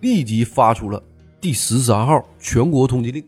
[0.00, 1.02] 立即发出了
[1.40, 3.22] 第十三号全国通缉令，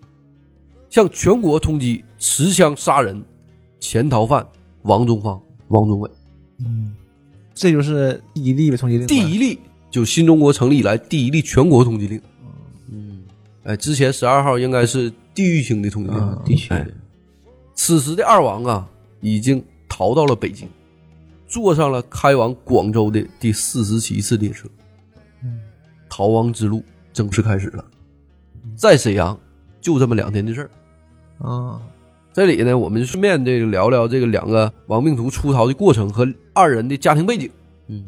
[0.88, 3.22] 向全国通缉持枪杀人
[3.78, 4.46] 潜逃犯
[4.82, 6.10] 王宗芳、王宗伟。
[6.60, 6.94] 嗯，
[7.54, 9.06] 这就是第一例的，通缉令。
[9.06, 9.58] 第一例
[9.90, 12.18] 就新中国成立以来第一例全国通缉令。
[12.90, 13.22] 嗯，
[13.64, 16.38] 哎，之前十二号应该是地域性的通缉令。
[16.46, 16.90] 地区的，
[17.74, 18.88] 此时的二王啊，
[19.20, 20.66] 已经逃到了北京，
[21.50, 24.68] 坐上了开往广州的第四十七次列车。
[26.08, 26.82] 逃亡之路
[27.12, 27.84] 正式开始了。
[28.76, 29.36] 在沈阳，
[29.80, 30.70] 就这么两天的事儿。
[31.46, 31.82] 啊，
[32.32, 37.50] 这里呢，我们顺便这个聊聊这个两个亡命徒出逃的过程和二人的家庭背景。
[37.88, 38.04] 嗯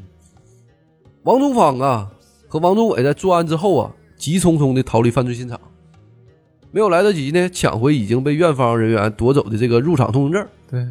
[1.25, 2.11] 王宗芳啊
[2.47, 5.61] 和王宗伟在作案之后啊，急匆匆的逃离犯罪现场，
[6.71, 10.47] 没有来得及呢抢回已经被院方人员夺走的这个入场通行证。
[10.69, 10.87] 对，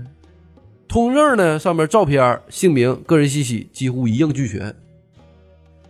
[0.92, 4.76] 通行证呢上面照片、姓名、个人信息几乎一应俱全。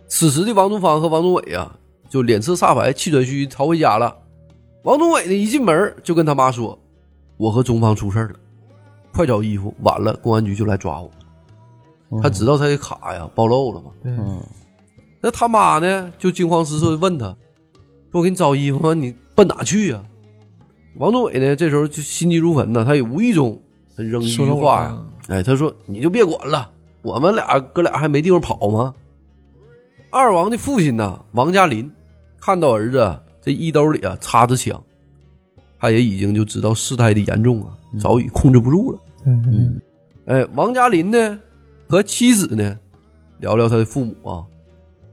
[0.06, 1.76] 此时的王宗芳和王宗伟啊，
[2.08, 4.16] 就脸色煞白、气喘吁吁逃回家了。
[4.84, 6.78] 王宗伟呢一进门就跟他妈说
[7.36, 8.36] ：“我和宗芳出事儿了，
[9.12, 11.10] 快找衣服，晚了公安局就来抓我。”
[12.22, 13.90] 他知道他的卡呀暴露了嘛。
[14.04, 14.40] 嗯
[15.20, 17.26] 那他妈呢就惊慌失措的问他
[18.12, 18.94] ：“说我给你找衣服吗？
[18.94, 20.00] 你奔哪去呀、
[20.94, 23.60] 王宗伟呢这时候就心急如焚呢，他也无意中
[23.96, 26.70] 他扔一句说话呀了，哎，他说：“你就别管了，
[27.02, 28.94] 我们俩哥俩还没地方跑吗？”
[30.10, 31.90] 二王的父亲呢，王家林
[32.40, 34.82] 看到儿子啊这衣兜里啊插着枪，
[35.78, 38.98] 他也已经就知道事态的严重啊，早已控制不住了。
[39.26, 39.80] 嗯
[40.26, 41.40] 哎，王家林呢
[41.88, 42.78] 和妻子呢
[43.38, 44.44] 聊聊他的父母啊，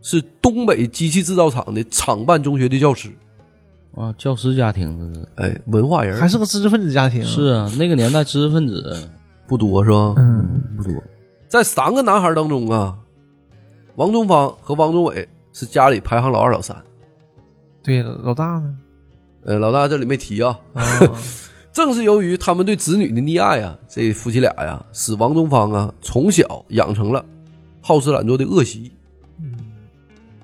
[0.02, 3.10] 是东北机器制造厂的厂办中学的教师，
[3.96, 7.24] 啊，教师家庭这是哎，文化人还是个知识分子家庭。
[7.26, 9.10] 是，啊，那个年代知识分子
[9.48, 10.14] 不多是吧？
[10.18, 10.94] 嗯，不多。
[11.48, 12.98] 在三个男孩当中啊，
[13.96, 16.76] 王宗芳和王宗伟是家里排行老二、老三。
[17.84, 18.78] 对，老大呢？
[19.44, 20.58] 呃，老大这里没提啊。
[20.74, 20.84] 啊，
[21.74, 27.26] 正是由于他们对子女的溺爱啊，这夫妻俩呀，使王宗芳啊从小养成了
[27.82, 28.92] 好吃懒做的恶习。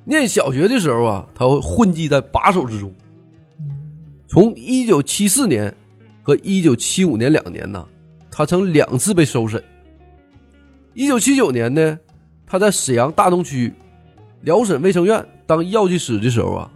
[0.03, 2.91] 念小学的时候啊，他会混迹在把手之中。
[4.35, 5.73] 从一九七四年
[6.21, 7.87] 和一九七五年两年呢，
[8.29, 9.63] 他曾两次被收审。
[10.93, 11.97] 一九七九年呢，
[12.45, 13.71] 他在沈阳大东区
[14.41, 16.69] 辽沈卫生院当药剂师的时候啊，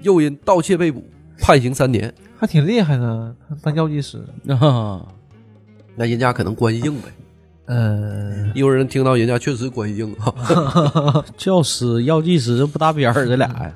[0.00, 1.04] 又因盗窃被捕，
[1.38, 2.10] 判刑三年。
[2.38, 4.24] 还挺厉害呢，他当药剂师。
[4.48, 5.06] 啊，
[5.94, 7.08] 那人家可能关系硬呗。
[7.66, 11.22] 嗯，一会儿人听到人家确实关系硬啊。
[11.36, 13.74] 教师、药剂师这不搭边儿，这俩呀，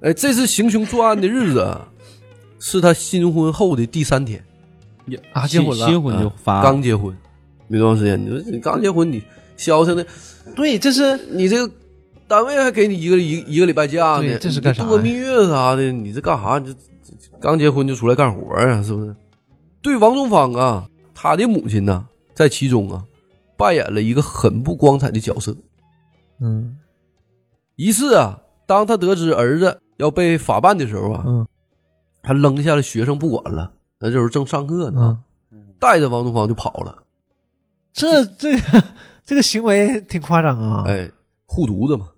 [0.00, 1.86] 哎，这次行凶作案的日子啊，
[2.66, 4.42] 是他新婚后的第三天，
[5.34, 5.84] 啊，结婚了。
[5.84, 7.14] 新新婚就发，刚结婚，
[7.68, 8.18] 没多长时间。
[8.18, 9.22] 你说你刚结婚，你
[9.58, 10.06] 消停的，
[10.56, 11.70] 对，这是你这个
[12.26, 16.58] 单位还给你一个一一个礼拜假呢，这是干啥度个蜜月啥的，你这干啥？
[16.58, 16.74] 你这
[17.38, 18.82] 刚结婚就出来干活啊？
[18.82, 19.14] 是不是？
[19.82, 23.04] 对王宗芳啊，他的母亲呢，在其中啊，
[23.58, 25.54] 扮演了一个很不光彩的角色。
[26.40, 26.78] 嗯
[27.76, 31.46] 一次啊，当他得知儿子要被法办的时候啊，嗯
[32.24, 35.18] 他扔下了学生不管了，那就是正上课呢，
[35.52, 37.02] 嗯，带着王东方就跑了。
[37.92, 38.82] 这这个
[39.24, 40.84] 这个行为挺夸张啊。
[40.88, 41.08] 哎，
[41.46, 42.08] 护犊子嘛，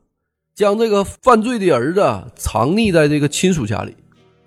[0.54, 3.94] 将这个犯罪的儿子啊藏匿在这个亲属家里。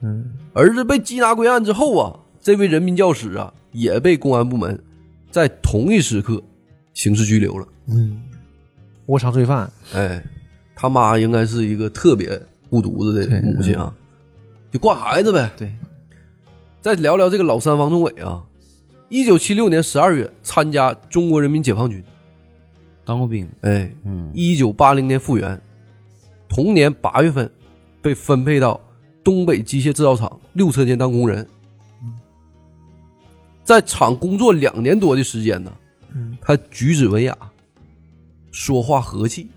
[0.01, 4.81] 嗯儿子被缉拿归案之后啊，这位人民教师啊也被公安部门
[5.29, 6.41] 在同一时刻
[6.93, 7.67] 刑事拘留了。
[7.87, 8.23] 嗯，
[9.07, 9.69] 窝藏罪犯。
[9.93, 10.23] 哎，
[10.73, 12.29] 他妈应该是一个特别
[12.69, 13.93] 护犊子的对母亲啊，
[14.71, 15.51] 就惯孩子呗。
[15.57, 15.73] 对，
[16.81, 18.43] 再聊聊这个老三王宗伟啊，
[19.09, 22.03] 一九七六年十二月参加中国人民解放军，
[23.03, 25.59] 当过兵，哎，嗯，一九八零年复员，
[26.47, 27.51] 同年八月份
[28.01, 28.79] 被分配到
[29.23, 31.47] 东北机械制造厂六车间当工人，
[33.63, 35.73] 在厂工作两年多的时间呢，
[36.13, 36.37] 嗯。
[36.41, 37.35] 他举止文雅，
[38.51, 39.49] 说话和气，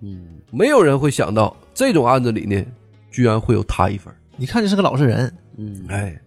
[0.00, 2.64] 嗯，没有人会想到这种案子里呢，
[3.10, 4.16] 居然会有他一份儿。
[4.42, 5.32] 一看就是个老实人。
[5.56, 6.20] 嗯，哎，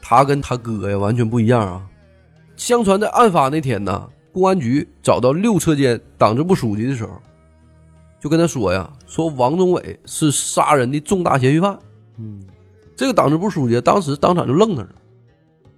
[0.00, 1.88] 他跟他哥呀完全不一样啊。
[2.56, 7.12] 相传在案发那天呢，公安局找到六车间党支部书记的时候，
[8.18, 11.78] 就跟他说呀，说王宗伟是杀人的重大嫌疑犯。
[12.16, 12.42] 嗯，
[12.96, 14.94] 这个党支部书记当时当场就愣那儿了，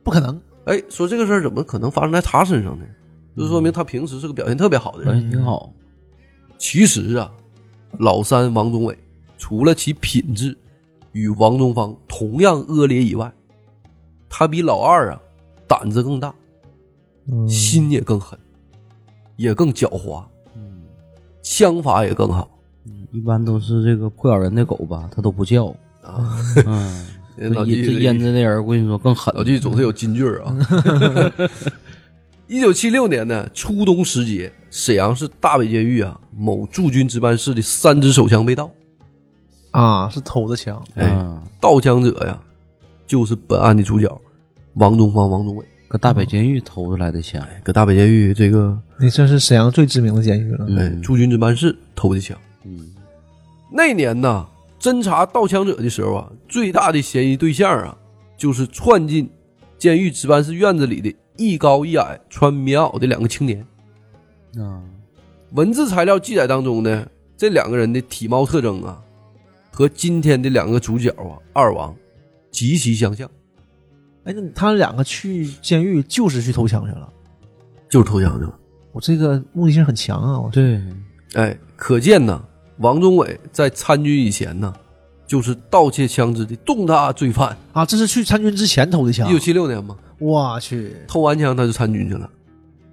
[0.03, 2.87] 不可能，哎，说这个事儿怎么可能发生在他身上呢？
[3.37, 5.13] 就说明他平时是个表现特别好的人。
[5.13, 5.71] 表现挺好。
[6.57, 7.31] 其实啊，
[7.99, 8.97] 老三王宗伟
[9.37, 10.57] 除了其品质
[11.15, 13.33] 与王东方同样恶劣以外，
[14.29, 15.21] 他比老二啊
[15.67, 16.35] 胆子更大，
[17.33, 18.39] 嗯心也更狠，
[19.37, 20.23] 也更狡猾，
[20.55, 20.83] 嗯
[21.43, 22.51] 枪法也更好
[22.87, 25.67] 嗯，一般都是这个不咬人的狗吧，它都不叫。
[26.03, 26.37] 啊。
[26.67, 27.07] 嗯，
[27.39, 29.33] 这老这腌制的人，我跟你说更狠。
[29.35, 30.55] 老纪总是有金句儿啊。
[32.47, 38.71] 一九七六年呢，初冬时节，沈阳市大北监狱啊，某驻军值班室的三支手枪被盗，
[39.75, 40.81] 啊，是偷的枪。
[40.95, 42.41] 哎嗯，盗枪者呀，
[43.09, 44.09] 就是本案的主角
[44.75, 45.65] 王宗芳、王宗伟。
[45.89, 47.45] 搁大北监狱偷出来的枪。
[47.63, 50.65] 搁大北监狱这个那这是沈阳最知名的监狱了。
[50.69, 52.37] 嗯哎驻军值班室偷的枪。
[52.65, 52.93] 嗯
[53.73, 54.47] 那年呢，
[54.79, 57.97] 侦查盗枪者的时候啊，最大的嫌疑对象啊，
[58.37, 59.29] 就是窜进
[59.77, 63.67] 监狱值班室院子里的一高一矮、穿棉袄的两个青年。
[64.57, 64.83] 啊，
[65.53, 67.07] 文字材料记载当中呢，
[67.37, 69.01] 这两个人的体貌特征啊，
[69.75, 71.93] 和今天的两个主角啊二王
[72.53, 73.29] 极其相像，
[74.23, 77.13] 哎，那他们两个去监狱就是去偷枪去了。
[77.89, 78.57] 就是偷枪去了。
[78.93, 80.39] 我这个目的性很强啊！
[80.39, 80.81] 我对，
[81.35, 82.41] 哎，可见呢，
[82.79, 84.73] 王宗伟在参军以前呢，
[85.27, 87.57] 就是盗窃枪支的重大罪犯。
[87.73, 89.33] 啊，这是去参军之前偷的枪一。
[89.33, 92.31] 九七六年嘛，我去，偷完枪他就参军去了。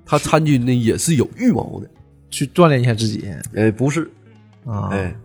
[0.03, 1.87] 他参军呢也是有预谋的，
[2.31, 3.23] 去锻炼一下自己
[3.55, 4.09] 哎，不是，
[4.65, 4.89] 啊！
[4.91, 5.15] 哎，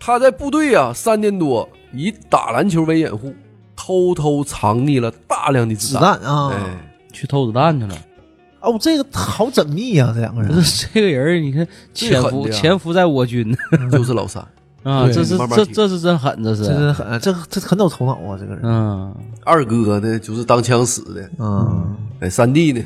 [0.00, 3.34] 他在部队啊三年多，以打篮球为掩护，
[3.76, 6.18] 偷偷藏匿了大量的子弹。
[6.18, 6.50] 弹啊！
[6.54, 6.58] 哎，
[7.12, 7.94] 去偷子弹去了。
[8.60, 10.50] 哦，这个好缜密啊，这两个人
[10.92, 13.54] 这个人，你看潜伏潜伏在我军
[13.92, 14.42] 就是老三。
[14.82, 16.78] 啊，这是这慢慢听这是真狠，这是这是。
[16.78, 18.62] 真很，这这很有头脑啊，这个人。
[18.64, 21.30] 嗯，二哥呢，就是当枪使的。
[21.38, 22.82] 嗯，哎，三弟呢，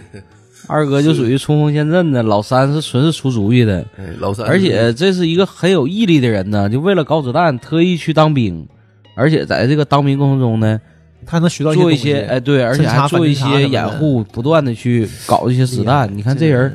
[0.67, 8.67] 二哥就属于冲锋陷阵的，老三是纯是出主意的，哎，老三，而且这是一个很有毅力的人呢，就为了搞子弹特意去当兵，
[9.15, 10.81] 而且在这个当兵过程中呢，
[11.27, 16.11] 他能学到做一一些些哎对，而且还做一些掩护，不断的去搞一些子弹。
[16.17, 16.73] 你看这人，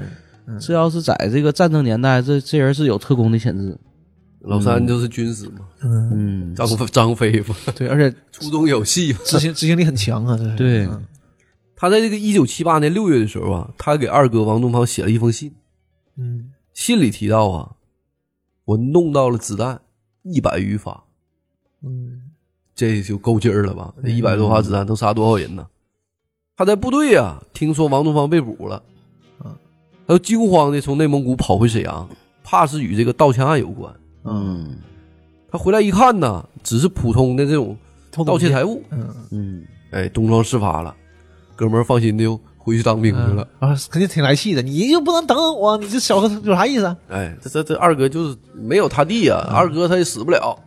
[0.59, 3.75] 这要是在这个战争年代，这这人是有特工的潜质。
[4.41, 9.19] 老三就是军师嘛，嗯，嗯，张飞张飞嘛，对，而且粗中有戏嘛。
[9.25, 10.55] 执行执行力很强啊，这是。
[10.55, 11.01] 对嗯
[11.81, 15.55] 他在这个一九七八年六月的时候啊，他给二哥王东方写了一封信，
[16.17, 17.71] 嗯，信里提到啊，
[18.65, 19.79] 我弄到了子弹
[20.23, 21.05] 一百余发，
[21.81, 22.31] 嗯，
[22.75, 23.93] 这就够劲儿了吧？
[24.03, 25.65] 这一百多发子弹能杀多少人呢？
[26.57, 28.83] 他在部队啊，听说王东方被捕了，
[29.37, 29.55] 啊，
[30.05, 32.09] 他就惊慌的从内蒙古跑回沈阳，
[32.43, 33.95] 怕是与这个盗枪案有关。
[34.25, 34.77] 嗯。
[35.51, 37.75] 他回来一看呢，只是普通的这种
[38.23, 40.95] 盗窃财物，嗯，嗯，哎，东窗事发了，
[41.59, 43.45] 哥们儿放心的又回去当兵去了。
[43.59, 44.61] 啊，肯定挺来气的。
[44.61, 45.75] 你就不能等等我？
[45.77, 46.97] 你这小子有啥意思啊？
[47.09, 50.57] 哎，这这这二哥就是没有他弟啊，二哥他也死不了。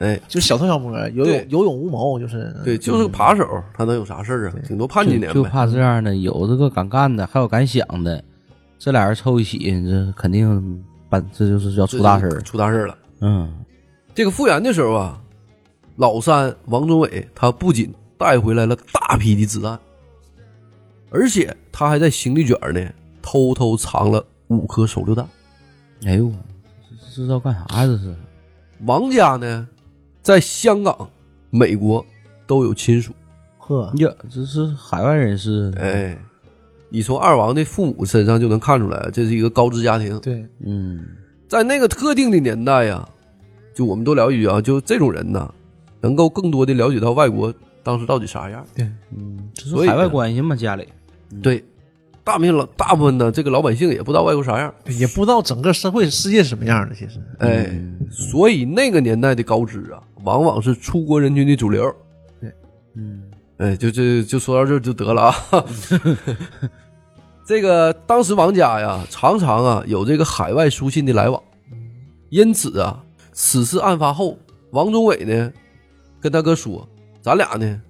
[0.00, 4.54] 哎，就小偷小摸，有勇有勇无谋，就是对，就是个扒手，他能有啥事儿啊？
[4.68, 5.44] 顶多判几年就就。
[5.44, 8.22] 怕这样的，有这个敢干的，还有敢想的，
[8.78, 12.42] 这俩人凑一起，这肯定办，这就是要出大事儿。
[12.42, 12.94] 出大事儿了。
[13.20, 13.50] 嗯
[14.14, 15.18] 这个复原的时候啊，
[15.96, 19.78] 老三王宗伟他不仅带回来了大批的子弹，
[21.12, 25.28] 而且他还在行李卷呢偷偷藏了五颗手榴弹。
[26.04, 26.32] 哎呦，
[26.88, 27.86] 这这知道干啥呀？
[27.86, 28.14] 这是
[28.86, 29.68] 王家呢，
[30.22, 31.08] 在香港、
[31.50, 32.04] 美国
[32.46, 33.12] 都有亲属。
[33.58, 35.72] 呵，呀，这是海外人士。
[35.76, 36.18] 哎，
[36.88, 40.18] 你从二王的父母身上就能看出来，这是一个高知家庭。
[40.18, 41.06] 对，嗯
[41.46, 43.06] 在那个特定的年代呀，
[43.74, 45.54] 就我们都了解啊，就这种人呢，
[46.00, 48.66] 能够更多的了解到外国当时到底啥样。
[48.74, 50.88] 对嗯，这所以是海外关系嘛，家里。
[51.40, 51.64] 对，
[52.24, 57.20] 大面老大部分的这个老百姓也不知道外国啥样，也不知道整个社会世界是什么样的，其实。
[57.38, 57.70] 哎，
[58.10, 61.94] 所以那个年代的高知啊，往往是出国人群的主流。
[62.40, 62.52] 对
[62.94, 63.22] 嗯
[63.58, 65.34] 哎，就这就说到这就得了啊。
[67.44, 71.42] 这个当时王家呀，常常啊有这个海外书信的来往，
[72.30, 74.38] 因此啊，此次案发后，
[74.70, 75.52] 王宗伟呢
[76.20, 76.88] 跟他哥说，
[77.20, 77.80] 咱俩呢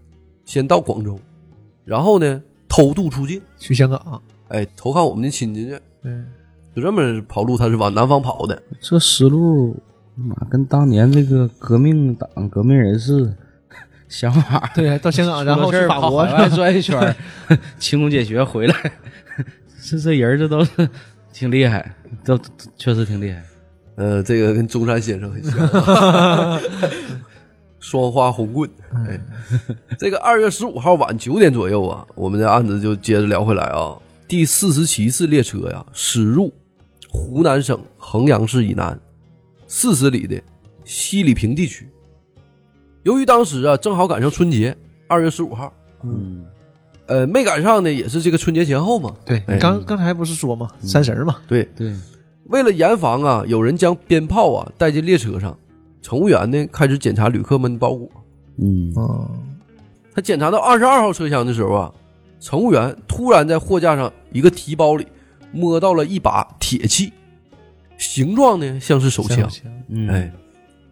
[0.44, 1.18] 先到广州，
[1.84, 2.42] 然后呢
[2.74, 5.78] 偷渡出境，去香港，哎，投靠我们的亲戚去。
[6.04, 6.26] 嗯，
[6.74, 8.62] 就这么跑路，他是往南方跑的。
[8.80, 9.76] 这思路，
[10.14, 13.30] 妈跟当年这个革命党革命人士
[14.08, 17.14] 想法，对，到香港，然后去法国跑海外转一圈儿，
[17.78, 18.92] 勤工俭学回来，
[19.84, 20.88] 这这人这都是
[21.30, 22.44] 挺厉害，都都
[22.78, 23.42] 确实挺厉害。
[23.96, 25.52] 呃，这个跟中山先生很像，
[27.82, 28.70] 双花红棍。
[28.94, 29.20] 哎，
[29.98, 33.98] 这个二月十五号晚九点左右啊，我们的案子就接着聊回来啊。
[34.28, 36.50] 第四十七次列车呀，驶入
[37.10, 38.98] 湖南省衡阳市以南
[39.66, 40.40] 四十里的
[40.84, 41.88] 西里坪地区。
[43.02, 44.74] 由于当时啊正好赶上春节，
[45.08, 45.72] 二月十五号，
[46.04, 46.44] 嗯，
[47.06, 49.12] 呃，没赶上呢，也是这个春节前后嘛。
[49.26, 49.58] 对，哎。
[49.58, 51.92] 刚刚才不是说嘛，三十儿嘛，对，对，
[52.44, 55.58] 为了严防啊，有人将鞭炮啊带进列车上，
[56.02, 58.10] 乘务员呢开始检查旅客们的包裹。
[58.58, 59.30] 嗯啊，
[60.14, 61.92] 他检查到二十二号车厢的时候啊，
[62.38, 65.06] 乘务员突然在货架上一个提包里
[65.52, 67.12] 摸到了一把铁器，
[67.96, 69.48] 形状呢像是手枪。
[69.88, 70.30] 嗯，哎，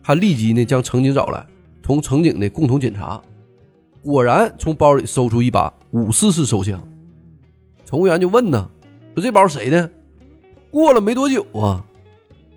[0.03, 1.44] 他立即呢将乘警找来，
[1.83, 3.20] 同乘警呢共同检查，
[4.03, 6.81] 果然从包里搜出一把五四式手枪。
[7.85, 8.70] 乘务员就问呢，
[9.14, 9.90] 说这包谁的？
[10.70, 11.85] 过了没多久啊，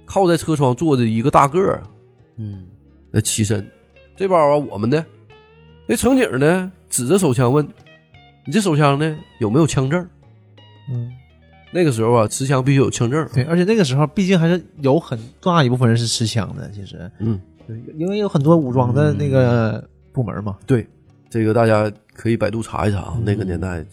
[0.05, 1.89] 靠在车窗坐着一个大个儿啊，
[2.37, 2.65] 嗯
[3.11, 3.65] 那起身，
[4.15, 5.03] 这包啊我们的。
[5.85, 7.67] 那乘警呢指着手枪问
[8.47, 10.07] ：“你这手枪呢有没有枪证
[10.89, 11.11] 嗯，？”
[11.73, 13.27] 那个时候啊，持枪必须有枪证。
[13.33, 20.87] 对，而且那个时候毕竟还是有很大一部分人是持枪的，其实，嗯，对，因为有很多武装的那个部门嘛，对，
[21.29, 23.83] 这个大家可以百度查一查啊，那个年代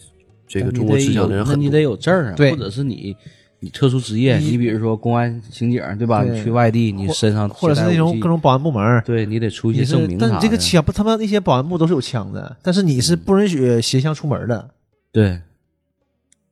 [0.47, 1.81] 这个中国持枪的人很多那你得。
[1.81, 3.15] 有证啊，对或者是你
[3.63, 6.23] 你特殊职业，你你比如说公安刑警，对吧？
[6.23, 10.31] 对你去外地，你身上或者是那种各种保安部门，对你得出一些证明啥的。
[10.31, 14.71] 但你这个枪不，他们那些保安部都是有枪的，但是你是不允许携枪出门的。
[15.11, 15.39] 对，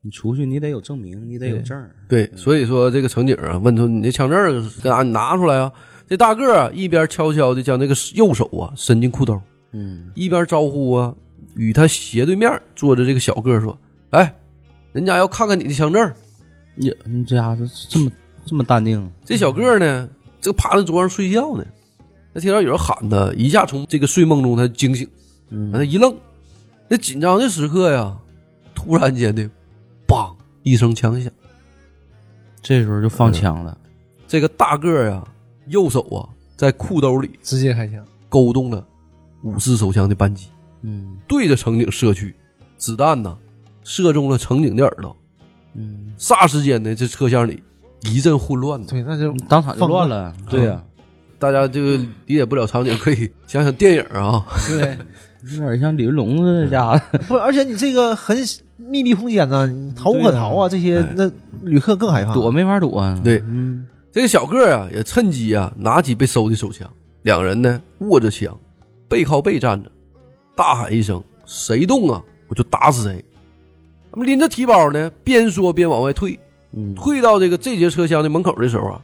[0.01, 1.95] 你出去你得有证明，你得有对证儿。
[2.07, 4.51] 对，所以说这个乘警啊问他：“你这枪证儿
[4.83, 5.01] 干啥？
[5.01, 5.73] 你拿出来啊！”
[6.07, 9.41] 这大个儿啊一边悄悄的将那个右手啊伸进裤兜，
[9.71, 11.15] 嗯一边招呼啊
[11.55, 13.75] 与他斜对面坐着这个小个儿说
[14.11, 14.35] ：“哎，
[14.91, 16.13] 人家要看看你的枪证
[16.79, 16.87] 儿。
[16.87, 17.57] 呀，你这家伙
[17.89, 18.11] 这么
[18.45, 21.65] 这么淡定，”这小个儿呢，这趴在桌上睡觉呢，
[22.33, 25.07] 他听到有人喊他，一下从这个睡梦中他惊醒，
[25.49, 26.15] 嗯他一愣，
[26.87, 28.17] 那紧张的时刻呀，
[28.73, 29.49] 突然间的，
[30.07, 31.31] 梆一声枪响，
[32.61, 33.77] 这时候就放枪了。
[34.27, 35.23] 这个大个儿呀，
[35.67, 38.85] 右手啊在裤兜里直接开枪，勾动了
[39.43, 40.47] 五四手枪的扳机，
[40.81, 42.35] 嗯对着乘警射去，
[42.77, 43.37] 子弹呢
[43.83, 45.15] 射中了乘警的耳朵，
[45.75, 47.61] 嗯，霎时间呢，这车厢里
[48.03, 48.87] 一阵混乱呢。
[48.89, 50.33] 对，那就当场就乱了。
[50.49, 50.83] 对呀，
[51.37, 54.45] 大家这个理解不了场景，可以想想电影啊。
[54.67, 54.97] 对，
[55.57, 57.01] 有点像李云龙这家伙。
[57.27, 58.37] 不，而且你这个很
[58.77, 61.29] 密闭空间呢，你逃无可逃啊，这些那
[61.63, 62.33] 旅客更害怕。
[62.33, 63.19] 躲没法躲啊。
[63.23, 66.89] 对嗯这个小个儿啊，也趁机啊，拿起被收的手枪，
[67.21, 68.57] 两人呢握着枪，
[69.07, 69.91] 背靠背站着，
[70.55, 73.23] 大喊一声：“谁动啊，我就打死谁！”
[74.11, 76.39] 他们拎着提包呢，边说边往外退。
[76.71, 79.01] 嗯退到这个这节车厢的门口的时候啊，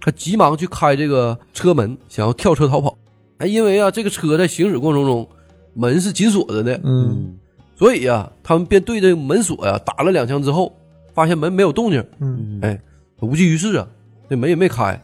[0.00, 2.98] 他急忙去开这个车门，想要跳车逃跑。
[3.38, 5.28] 哎，因为啊，这个车在行驶过程中
[5.74, 7.38] 门是紧锁着的，嗯，嗯
[7.76, 10.76] 所以啊、他们便对这个门锁呀打了两枪之后，
[11.14, 12.80] 发现门没有动静，嗯嗯哎，
[13.20, 13.86] 无济于事啊，
[14.28, 15.00] 这门也没开。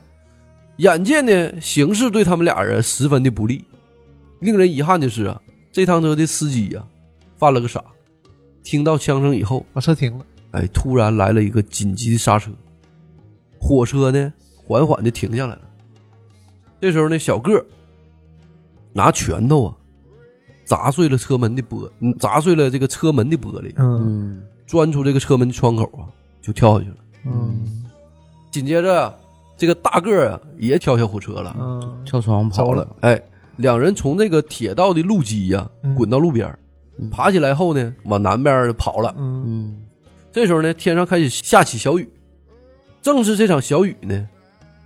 [0.79, 3.65] 眼见呢，形势对他们俩人十分的不利。
[4.41, 6.83] 令人遗憾的是啊，这趟车的司机呀、
[7.37, 7.85] 犯了个傻，
[8.65, 12.51] 听到枪声以后，把车停了，哎，突然来了一个紧急的刹车，
[13.61, 15.61] 火车呢缓缓的停下来了。
[16.81, 17.65] 这时候呢，小个儿
[18.93, 19.77] 拿拳头啊
[20.65, 26.09] 砸碎了车门的玻，嗯砸碎了这个车门的玻璃，嗯嗯钻出这个车门的窗口啊，
[26.41, 26.97] 就跳下去了。
[27.27, 27.85] 嗯
[28.51, 29.19] 紧接着，
[29.57, 31.55] 这个大个儿啊也跳下火车了。
[31.59, 32.97] 嗯，跳窗户跑了。
[33.01, 33.21] 哎，
[33.57, 36.64] 两人从这个铁道的路基呀、嗯滚到路边儿，嗯
[37.11, 39.15] 爬起来后呢，往南边跑了。
[39.19, 39.77] 嗯嗯
[40.33, 42.09] 这时候呢，天上开始下起小雨，
[43.03, 44.29] 正是这场小雨呢，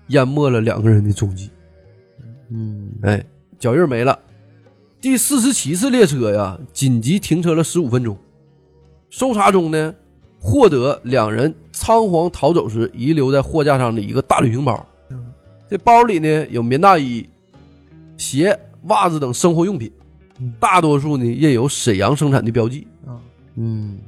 [0.08, 1.50] 淹没了两个人的踪迹。
[2.50, 3.24] 嗯哎，
[3.58, 4.18] 脚印没了。
[5.00, 8.16] 第四十七次列车呀，紧急停车了十五分钟。
[9.10, 9.94] 搜查中呢，
[10.40, 14.86] 获得两人仓皇逃走时遗留在货架上的一个大旅行包。
[15.10, 15.32] 嗯
[15.70, 17.28] 这包里呢有棉大衣、
[18.16, 19.97] 鞋、袜子等生活用品嗯，
[20.60, 22.86] 大多数呢印有沈阳生产的标记。
[23.06, 23.18] 啊，
[23.56, 23.98] 嗯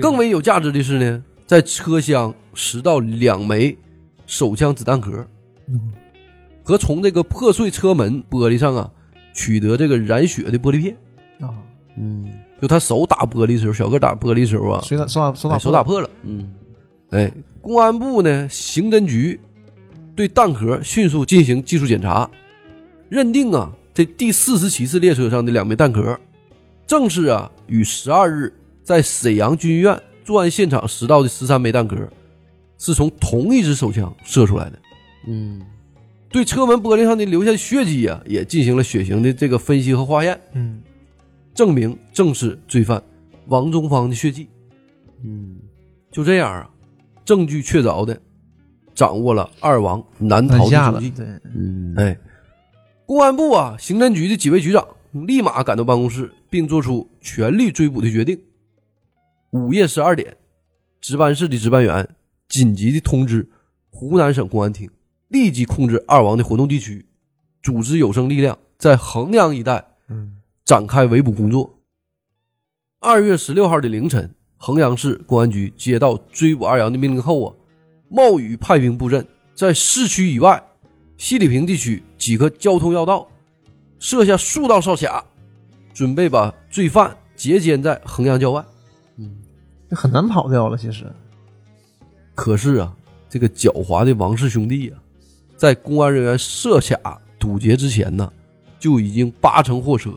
[0.00, 3.76] 更为有价值的是呢，在车厢拾到两枚
[4.26, 5.26] 手枪子弹壳，
[5.68, 5.92] 嗯
[6.62, 8.90] 和从这个破碎车门玻璃上啊
[9.34, 10.96] 取得这个染血的玻璃片。
[11.40, 11.50] 啊，
[11.96, 12.30] 嗯
[12.60, 16.08] 就他手打玻璃的时候，小个打玻璃的时候啊，手打手打手打哎手打破了。
[16.22, 16.54] 嗯
[17.10, 17.30] 哎，
[17.60, 19.38] 公安部呢刑侦局
[20.16, 22.30] 对弹壳迅速进行技术检查，
[23.10, 26.18] 认定啊，这第四十七次列车上的两枚弹壳，
[26.86, 31.96] 正是啊与十二日在沈阳军医院作案现场拾到的十三枚弹壳，
[32.78, 34.78] 是从同一支手枪射出来的。
[35.28, 35.60] 嗯
[36.30, 40.80] 对车门玻璃上的留下的血迹啊，也进行了血型的这个分析和化验，嗯，
[41.54, 43.02] 证明正是罪犯
[43.48, 44.48] 王宗芳的血迹。
[45.22, 45.58] 嗯
[46.10, 46.70] 就这样啊，
[47.26, 48.18] 证据确凿的
[48.94, 51.10] 掌握了二王难逃的踪迹。
[51.10, 52.16] 对，嗯，哎，
[53.12, 58.40] 公安部啊，刑侦局的几位局长立马赶到办公室，并做出全力追捕的决定。
[59.50, 60.34] 午夜十二点，
[60.98, 62.08] 值班室的值班员
[62.48, 63.46] 紧急的通知
[63.90, 64.88] 湖南省公安厅，
[65.28, 67.04] 立即控制二王的活动地区，
[67.62, 71.80] 组织有生力量在衡阳一带嗯展开围捕工作。
[72.98, 77.54] 二月十六号的凌晨，衡阳市公安局接到追捕二杨的命令后啊，
[78.08, 80.64] 冒雨派兵布阵，在市区以外
[81.22, 83.28] 西里坪地区几个交通要道
[84.00, 85.24] 设下数道哨卡，
[85.94, 88.64] 准备把罪犯截歼在衡阳郊外。
[89.18, 89.30] 嗯
[89.88, 90.76] 这很难跑掉了。
[90.76, 91.06] 其实，
[92.34, 92.92] 可是啊，
[93.28, 94.98] 这个狡猾的王氏兄弟啊，
[95.56, 98.32] 在公安人员设卡堵截之前呢，
[98.80, 100.10] 就已经八乘货车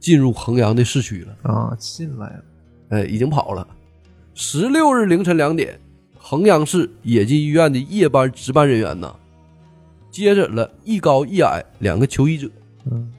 [0.00, 1.36] 进入衡阳的市区了。
[1.44, 2.44] 啊，进来了，
[2.88, 3.64] 哎，已经跑了。
[4.34, 5.78] 十六日凌晨两点，
[6.18, 9.14] 衡阳市野鸡医院的夜班值班人员呢，
[10.14, 12.48] 接诊了一高一矮两个求医者。
[12.88, 13.12] 嗯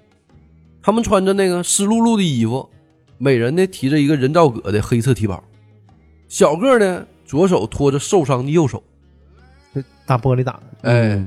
[0.81, 2.69] 他们穿着那个湿漉漉的衣服，
[3.17, 5.43] 每人呢提着一个人造革的黑色提包，
[6.29, 8.81] 小个呢左手托着受伤的右手，
[9.73, 11.25] 这大玻璃打的，哎，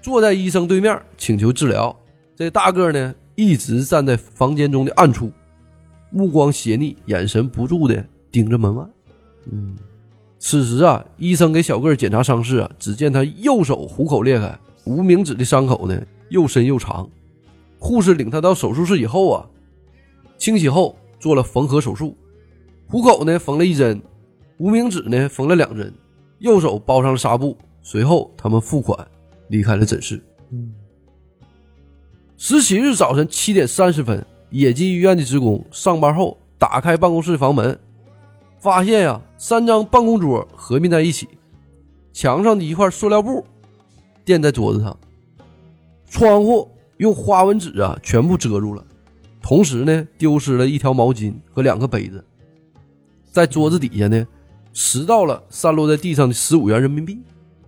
[0.00, 1.94] 坐在医生对面请求治疗。
[2.36, 5.30] 这大个呢一直站在房间中的暗处，
[6.10, 8.86] 目光斜睨，眼神不住的盯着门外。
[9.50, 9.76] 嗯
[10.38, 17.08] 此时啊，医生给小个儿检查伤势啊，只见他右手虎口裂开，无名指的伤口呢又深又长。
[17.78, 19.46] 护士领他到手术室以后啊，
[20.38, 22.16] 清洗后做了缝合手术，
[22.88, 24.00] 虎口呢缝了一针，
[24.58, 25.92] 无名指呢缝了两针，
[26.38, 27.56] 右手包上了纱布。
[27.82, 28.96] 随后他们付款
[29.48, 30.22] 离开了诊室。
[30.50, 30.72] 嗯
[32.36, 37.78] 十七日早晨七点三十分，野鸡医院的职工上班后打开办公室房门，
[38.58, 41.28] 发现呀、三张办公桌合并在一起，
[42.12, 43.44] 墙上的一块塑料布
[44.24, 44.96] 垫在桌子上，
[46.08, 48.84] 窗户用花纹纸啊全部遮住了，
[49.40, 52.24] 同时呢丢失了一条毛巾和两个杯子，
[53.30, 54.26] 在桌子底下呢
[54.72, 57.18] 拾到了散落在地上的十五元人民币。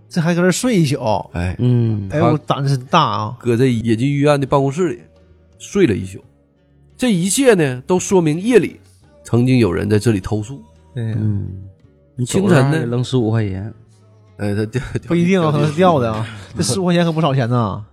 [0.06, 0.96] 这还搁这睡一宿，
[1.32, 3.36] 哎，嗯哎呦，胆子真大啊！
[3.40, 5.00] 搁在野鸡医院的办公室里
[5.58, 6.22] 睡了一宿。
[6.96, 8.78] 这一切呢，都说明夜里
[9.24, 10.62] 曾经有人在这里偷宿。
[10.94, 11.48] 嗯，
[12.14, 13.74] 你清晨呢扔十五块钱，
[14.36, 16.26] 哎，他掉不一定啊，可能是掉的啊。
[16.56, 17.84] 这十五块钱可不少钱呢。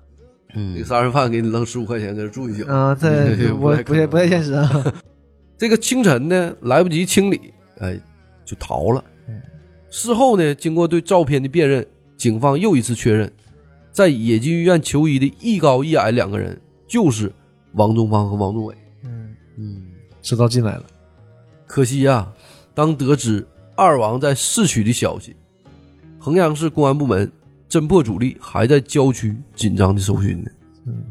[0.54, 2.68] 嗯个杀人犯给你扔十五块钱，搁这住一宿。
[2.70, 4.94] 啊，这我不不太不太现实啊。
[5.58, 8.00] 这个清晨呢，来不及清理，哎，
[8.44, 9.04] 就逃了。
[9.89, 11.86] 事后呢，经过对照片的辨认，
[12.18, 13.32] 警方又一次确认，
[13.92, 17.32] 在野鸡医院求医的一高一矮两个人就是
[17.74, 18.76] 王宗芳和王宗伟。
[19.04, 19.84] 嗯，嗯
[20.22, 20.84] 知道进来了。
[21.68, 22.30] 可惜呀、
[22.74, 25.36] 当得知二王在市区的消息，
[26.24, 27.30] 衡阳市公安部门
[27.68, 30.52] 侦破主力还在郊区紧张的搜寻呢。
[30.86, 31.04] 嗯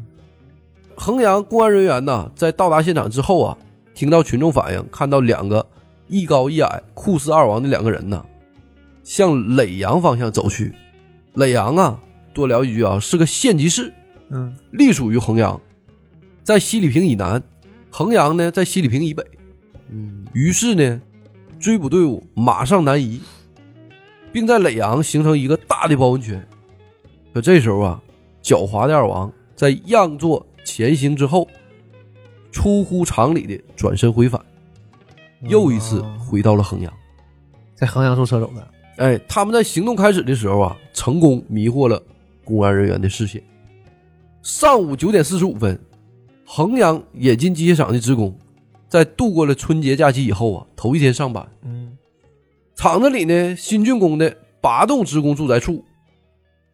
[0.95, 3.57] 衡阳公安人员呢，在到达现场之后啊，
[3.93, 5.65] 听到群众反映，看到两个
[6.07, 8.23] 一高一矮、酷似二王的两个人呢，
[9.03, 10.73] 向耒阳方向走去。
[11.35, 11.99] 耒阳啊，
[12.33, 13.91] 多聊一句啊，是个县级市，
[14.29, 15.59] 嗯隶属于衡阳，
[16.43, 17.43] 在西里坪以南，
[17.89, 19.25] 衡阳呢在西里坪以北。
[19.89, 21.01] 嗯于是呢，
[21.59, 23.19] 追捕队伍马上南移，
[24.31, 26.45] 并在耒阳形成一个大的包围圈。
[27.33, 28.01] 可这时候啊，
[28.43, 31.47] 狡猾的二王在让座前行之后，
[32.51, 34.43] 出乎常理的转身回返，
[35.41, 36.91] 又一次哦回到了衡阳。
[37.75, 38.67] 在衡阳坐车走的。
[38.97, 42.01] 哎，他们在行动开始的时候啊，成功迷惑了
[42.43, 43.41] 公安人员的视线。
[44.43, 45.79] 上午九点四十五分，
[46.45, 48.37] 衡阳冶金机械厂的职工
[48.89, 51.47] 在度过了春节假期以后啊，头一天上班。
[52.81, 55.85] 嗯厂子里呢，新竣工的八栋职工住宅处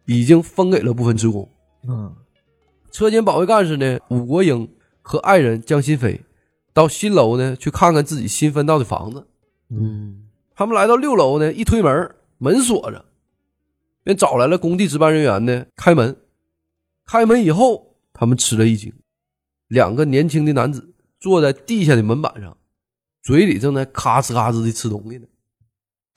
[0.06, 1.46] 已经分给了部分职工。
[1.86, 2.16] 嗯
[2.90, 4.66] 车间保卫干事呢，武国英
[5.02, 6.18] 和爱人江新飞
[6.72, 9.26] 到新楼呢去看看自己新分到的房子。
[9.68, 13.04] 嗯他们来到六楼呢，一推门，门锁着，
[14.02, 16.16] 便找来了工地值班人员呢开门。
[17.04, 18.90] 开门以后，他们吃了一惊，
[19.68, 22.56] 两个年轻的男子坐在地下的门板上，
[23.22, 25.26] 嘴里正在咔哧咔哧的吃东西呢。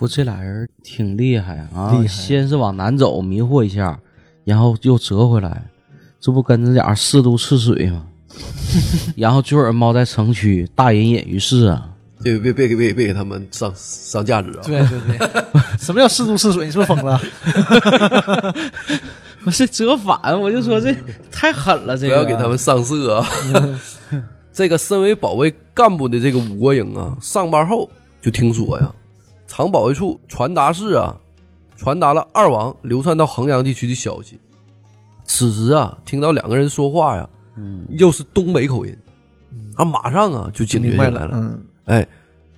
[0.01, 1.91] 不，这俩人挺厉害啊！
[1.91, 3.99] 厉害先是往南走迷惑一下，
[4.43, 5.63] 然后又折回来，
[6.19, 8.07] 这不跟着俩四渡赤水吗？
[9.15, 11.87] 然后最后猫在城区大隐隐于市啊！
[12.23, 14.61] 别别别给别别给他们上上价值啊！
[14.65, 15.29] 对对对，
[15.77, 16.65] 什么叫四渡赤水？
[16.65, 17.21] 你是不是疯了？
[19.45, 20.95] 不是折返，我就说这
[21.31, 23.27] 太狠了，这个不要给他们上色啊！
[24.51, 27.87] 这个身为保卫干部的这个武国英啊，上班后
[28.19, 28.91] 就听说呀，
[29.51, 31.13] 厂保卫处传达室啊，
[31.75, 34.39] 传达了二王流窜到衡阳地区的消息。
[35.25, 38.97] 此时啊，听到两个人说话呀，嗯，又是东北口音，
[39.75, 41.31] 他马上啊就警觉来了。
[41.33, 42.07] 嗯，哎，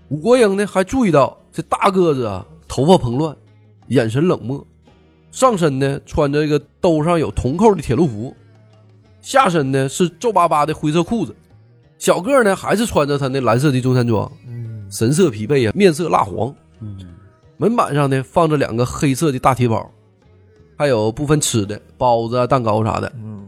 [0.10, 3.36] 武国英呢还注意到这大个子啊，头发蓬乱，
[3.88, 4.64] 眼神冷漠，
[5.32, 8.36] 上身呢穿着一个兜上有铜扣的铁路服，
[9.20, 11.36] 下身呢是皱巴巴的灰色裤子，
[11.98, 16.54] 小个儿呢还是穿着他那蓝色的中山装，嗯，神色疲惫啊，面色蜡黄。
[16.84, 16.98] 嗯，
[17.58, 19.90] 门板上呢放着两个黑色的大铁包，
[20.78, 23.12] 还有部分吃的包子啊、蛋糕啥的。
[23.16, 23.48] 嗯，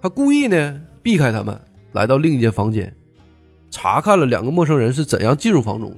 [0.00, 1.58] 他故意呢避开他们，
[1.92, 2.94] 来到另一间房间，
[3.70, 5.96] 查看了两个陌生人是怎样进入房中的。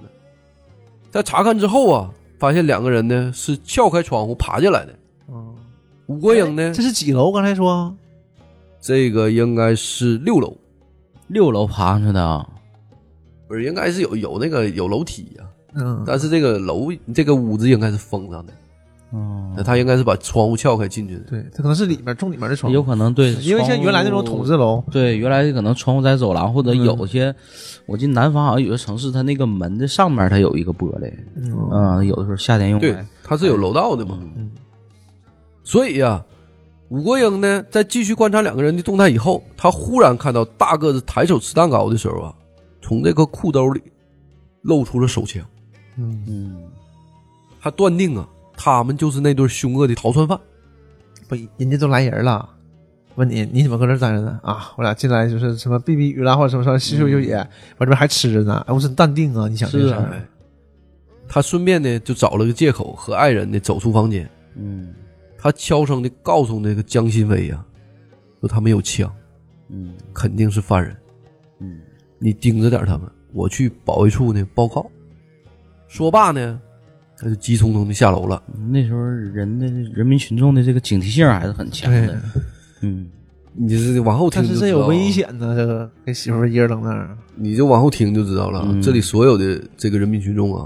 [1.10, 4.94] 在查看之后啊，发现两个人呢是撬开窗户爬进来的。
[5.28, 5.54] 嗯，
[6.06, 7.30] 吴国英呢，这是几楼？
[7.32, 7.94] 刚才说
[8.80, 10.56] 这个应该是六楼，
[11.26, 12.48] 六楼爬上去的啊，
[13.46, 15.44] 不是应该是有有那个有楼梯呀、
[15.74, 18.52] 嗯，但是这个楼这个屋子应该是封上的，
[19.10, 19.52] 哦。
[19.56, 21.20] 那他应该是把窗户撬开进去的。
[21.28, 27.34] 对，他可能是里面中里面的窗户，有可能对，因为像原来那种筒子楼，对，原来可能窗户在走廊，或者有些，
[27.86, 34.18] 我记得南方好像有些城市，它那个门的上面它有一个玻璃，嗯，嗯，有的时候夏天用对，，它是有楼道的嘛。
[34.36, 34.50] 嗯。
[35.62, 36.24] 所以呀、
[36.88, 42.34] 武国英呢，在继续观察两个人的动态以后，他忽然看到大个子抬手吃蛋糕的时候啊，
[42.80, 43.80] 从这个裤兜里
[44.62, 45.44] 露出了手枪。
[46.00, 46.62] 嗯，嗯，
[47.60, 50.38] 他断定啊，他们就是那对凶恶的逃窜犯。
[51.28, 52.48] 不，人家都来人了。
[53.16, 54.40] 问你，你怎么搁这待着呢？
[54.42, 57.32] 啊，我俩进来就是什么避避雨啦，或者什么什么洗休休息，
[57.76, 58.64] 我这边还吃着呢。
[58.66, 60.24] 哎，我真淡定啊，你想这事儿，哎，
[61.28, 64.28] 他顺便呢就找了个借口和爱人呢走出房间。
[64.56, 64.94] 嗯
[65.36, 67.64] 他悄声的告诉那个江新飞呀、
[68.40, 69.12] 说他们有枪，
[69.68, 70.96] 嗯肯定是犯人，
[71.58, 71.80] 嗯
[72.18, 74.88] 你盯着点他们，我去保卫处呢报告。
[75.90, 76.60] 说罢呢，
[77.18, 78.40] 他就急匆匆的下楼了。
[78.70, 82.22] 那时候人的人民群众的这个警惕性还是很强对的，，
[82.82, 83.10] 嗯
[83.52, 88.62] 你这往后听但就是知道了，这有危险呢，这个给媳妇儿一人扔那儿，你就往后听就知道了。
[88.64, 90.64] 嗯这里所有的这个人民群众啊，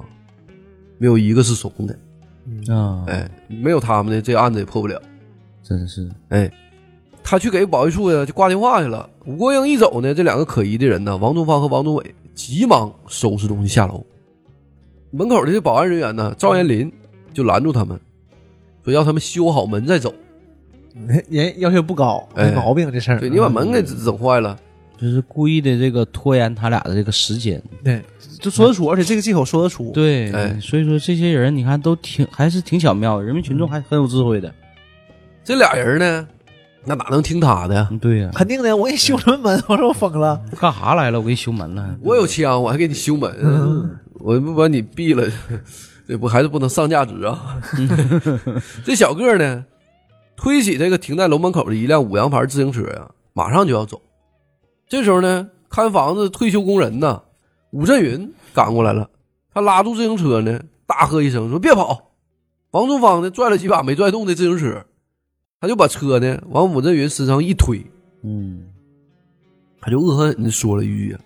[0.99, 5.01] 没有一个是怂的，啊，哎，没有他们的这案子也破不了。
[5.63, 6.53] 真是，哎，
[7.23, 9.09] 他去给保卫处呀就挂电话去了。
[9.25, 14.05] 吴国英一走呢，这两个可疑的人呢，王忠芳和王忠伟急忙收拾东西下楼。
[15.15, 16.93] 门口的这保安人员呢，赵延林
[17.33, 17.97] 就拦住他们，
[18.85, 20.13] 说要他们修好门再走。
[21.31, 22.51] 人要求不高，哎。
[22.51, 23.21] 没毛病这事儿。
[23.21, 24.59] 对你把门给整坏了，
[24.97, 28.03] 就是故意的这个拖延他俩的这个时间，对，
[28.41, 30.59] 就说得出，而且这个借口说得出。，对，哎。
[30.61, 34.53] 所以说这些人你看都挺还是挺巧妙的，人民群众还很有智慧的，
[35.45, 36.29] 这俩人呢，
[36.87, 37.89] 那哪能听他的呀？
[37.91, 39.63] 嗯，对呀、肯定的，我给你修什么门？
[39.69, 40.41] 我说我疯了。
[40.61, 41.19] 干啥来了？
[41.21, 45.27] 我给你修门了，我有枪，我还给你修门，我不把你毙了，
[46.07, 47.59] 这不还是不能上价值啊？
[48.85, 49.65] 这小个儿呢，
[50.37, 54.01] 推起这个停在楼门口的一辆五羊牌自行车呀，马上就要走。
[54.89, 57.23] 这时候呢，看房子退休工人呢，
[57.71, 59.09] 武振云赶过来了，
[59.53, 62.11] 他拉住自行车呢，大喝一声说：“别跑！”
[62.73, 64.85] 王忠芳呢，拽了几把没拽动的自行车，
[65.65, 67.83] 他就把车呢往武振云身上一推，
[68.23, 68.67] 嗯，
[69.81, 71.21] 他就恶狠狠的说了一句：“啊，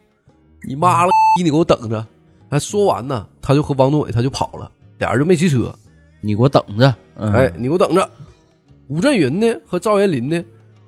[0.69, 2.07] 你妈了逼， 你给我等着！”
[2.49, 5.75] 还说完呢，他就和王宗伟他就跑了，俩人就没骑车。
[6.21, 8.09] 你给我等着，嗯、哎，，你给我等着！
[8.87, 10.45] 武振云呢和赵延林呢，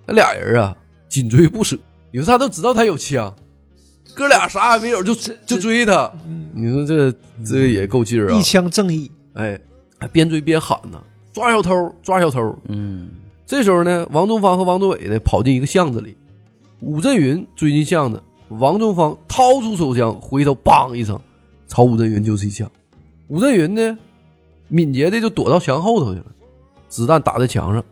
[0.07, 0.77] 那俩人啊
[1.09, 1.77] 紧追不舍。
[2.13, 3.35] 你说他都知道他有枪，
[4.15, 5.13] 哥俩啥也没有就
[5.45, 6.09] 就追他。
[6.55, 7.13] 你说这
[7.45, 8.43] 这也够劲儿啊一！
[8.43, 9.61] 枪正义，哎，
[9.99, 11.03] 还边追边喊呢
[11.35, 13.11] ：“抓小偷，抓小偷！”嗯
[13.51, 16.17] 这时候呢，王宗芳和王宗伟呢跑进一个巷子里，
[16.79, 21.19] 武振云追进巷子，王宗芳掏出手枪，回头梆一声，
[21.67, 22.71] 朝武振云就是一枪。
[23.27, 23.99] 武振云呢，
[24.69, 26.27] 敏捷的就躲到墙后头去了，
[26.89, 27.83] 子弹打在墙上，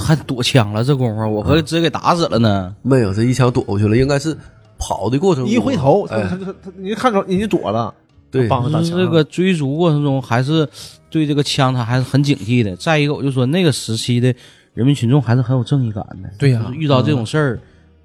[0.00, 2.74] 还躲枪了，这功夫我合计直接给打死了呢。
[2.80, 4.34] 没有，这 一枪躲过去了，应该是
[4.78, 7.92] 跑的过程中一回头，他哎，他他他，你就看着你就躲了，
[8.30, 8.88] 对，帮着打枪。
[8.92, 10.66] 就是这个追逐过程中，还是
[11.10, 12.74] 对这个枪他还是很警惕的。
[12.76, 14.34] 再一个，我就说那个时期的
[14.74, 16.30] 人民群众还是很有正义感的。
[16.38, 16.62] 对呀。
[16.66, 17.60] 就是遇到这种事儿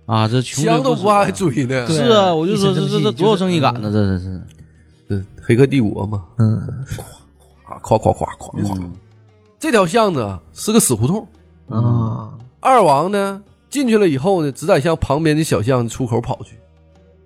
[0.05, 1.87] 啊，这枪都不不怕还舍追呢。
[1.87, 4.41] 是啊，我就说这这这多有正义感呢，这这是。
[5.09, 6.99] 嗯，黑客帝国嘛，嗯，咵，
[7.81, 8.77] 咵咵咵咵咵。
[8.79, 8.91] 嗯。
[9.59, 11.27] 这条巷子啊是个死胡同，
[11.69, 16.57] 啊，二王呢进去了以后呢，只得向旁边的小巷出口跑去，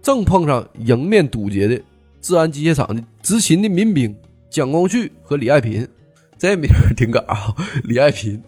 [0.02, 1.82] 正碰上迎面堵截的
[2.22, 4.16] 治安机械厂的执勤的民兵
[4.50, 5.88] 蒋光旭和李爱民，
[6.38, 8.42] 这名儿挺嘎啊，李爱民，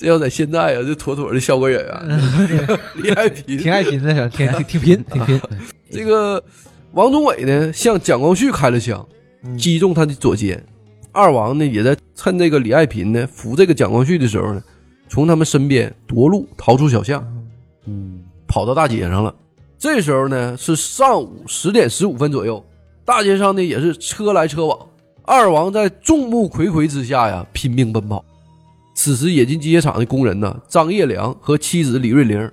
[0.00, 2.20] 这要在现在啊，这妥妥的效果演员，
[2.96, 5.40] 李爱民挺爱拼的，小挺挺挺拼，挺 拼。
[5.90, 6.42] 这个
[6.92, 9.06] 王宗伟呢，向蒋光旭开了枪，
[9.58, 10.64] 击中他的左肩。
[11.12, 14.62] 二王呢，也在趁这个李爱民呢扶这个蒋光旭的时候呢，
[15.06, 17.22] 从他们身边夺路逃出小巷，
[17.84, 19.34] 嗯跑到大街上了。
[19.78, 22.64] 这时候呢，是上午十点十五分左右，
[23.04, 24.78] 大街上呢也是车来车往。
[25.24, 28.24] 二王在众目睽睽之下呀，拼命奔跑。
[29.02, 32.50] 此时，冶金机械厂的工人呢，张业良和妻子李瑞玲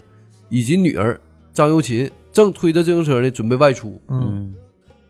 [0.47, 1.19] 以及女儿
[1.51, 4.01] 张又琴正推着自行车呢，准备外出。
[4.07, 4.55] 嗯，嗯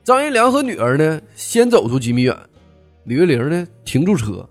[0.03, 2.35] 张业良和女儿呢，先走出几米远，
[3.03, 4.49] 李瑞玲呢停住车，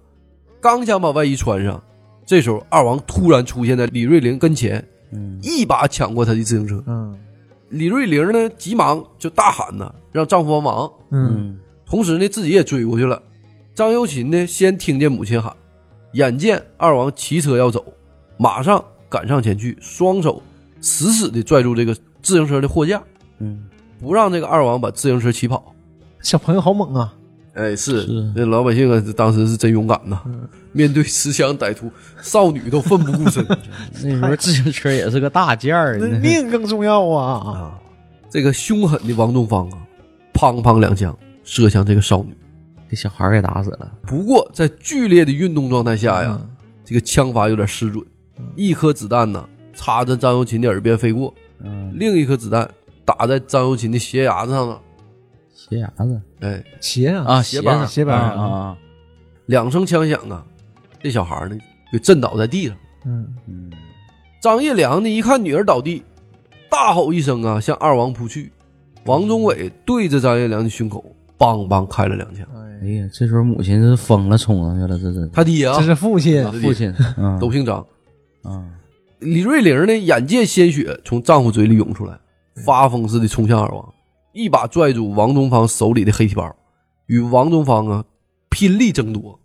[0.60, 1.82] 刚想把外衣穿上，
[2.24, 6.80] 这时候二王突然出现在李瑞玲跟前，嗯一把抢过她的自行车。
[6.86, 7.18] 嗯
[7.68, 13.20] 李瑞玲呢急忙就大喊呢，让丈夫帮忙，嗯嗯同时呢自己也追过去了。
[13.74, 15.52] 张又琴呢先听见母亲喊，
[16.16, 17.84] 眼见二王骑车要走，
[18.38, 20.42] 马上赶上前去，双手
[20.80, 23.02] 死死的拽住这个自行车的货架，
[23.38, 23.66] 嗯，
[24.00, 25.74] 不让这个二王把自行车骑跑。
[26.22, 27.12] 小朋友好猛啊！
[27.52, 30.22] 哎，是是那老百姓啊，当时是真勇敢呐！
[30.72, 31.90] 面对持枪歹徒，
[32.22, 33.46] 少女都奋不顾身
[34.02, 37.52] 那时候自行车也是个大件儿那，命更重要啊！
[37.52, 37.80] 啊！
[38.30, 39.78] 这个凶狠的王东方啊，
[40.32, 41.14] 砰砰两枪
[41.44, 42.34] 射向这个少女。
[42.88, 43.92] 给小孩儿给打死了。
[44.02, 46.48] 不过在剧烈的运动状态下呀，嗯
[46.84, 48.04] 这个枪法有点失准，
[48.54, 52.68] 一颗子弹呢插着张又琴的耳边飞过，嗯，另一颗子弹
[53.04, 54.80] 打在张又琴的鞋牙子上了。
[55.52, 58.78] 鞋牙子哎，鞋啊啊，鞋帮上鞋帮啊啊啊，
[59.46, 60.44] 两声枪响啊，
[61.02, 61.58] 这小孩呢
[61.92, 62.76] 就震倒在地上。
[63.04, 63.72] 嗯嗯
[64.40, 66.04] 张业良呢一看女儿倒地，
[66.70, 68.52] 大吼一声啊，向二王扑去。
[69.06, 71.04] 王宗伟对着张业良的胸口
[71.36, 72.46] 梆梆开了两枪。
[72.54, 77.84] 哎呀，这时候母亲是疯了，冲上去了，这是他爹啊这，是父亲啊父亲，嗯都姓张。
[78.42, 78.64] 啊，
[79.18, 82.18] 李瑞玲呢，眼见鲜血从丈夫嘴里涌出来，
[82.64, 83.94] 发疯似的冲向二王，
[84.32, 86.54] 一把拽住王东方手里的黑提包，
[87.06, 88.04] 与王东方啊
[88.48, 89.38] 拼力争夺。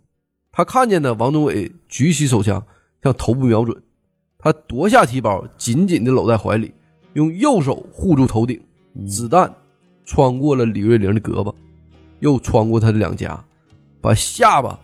[0.52, 2.62] 他看见呢，王宗伟举起手枪
[3.02, 3.82] 向头部瞄准，
[4.38, 6.72] 他夺下提包，紧紧的搂在怀里，
[7.14, 8.60] 用右手护住头顶，
[8.94, 9.52] 嗯子弹
[10.04, 11.54] 穿过了李瑞玲的胳膊，
[12.22, 13.38] 又穿过他的两颊，
[14.00, 14.78] 把下巴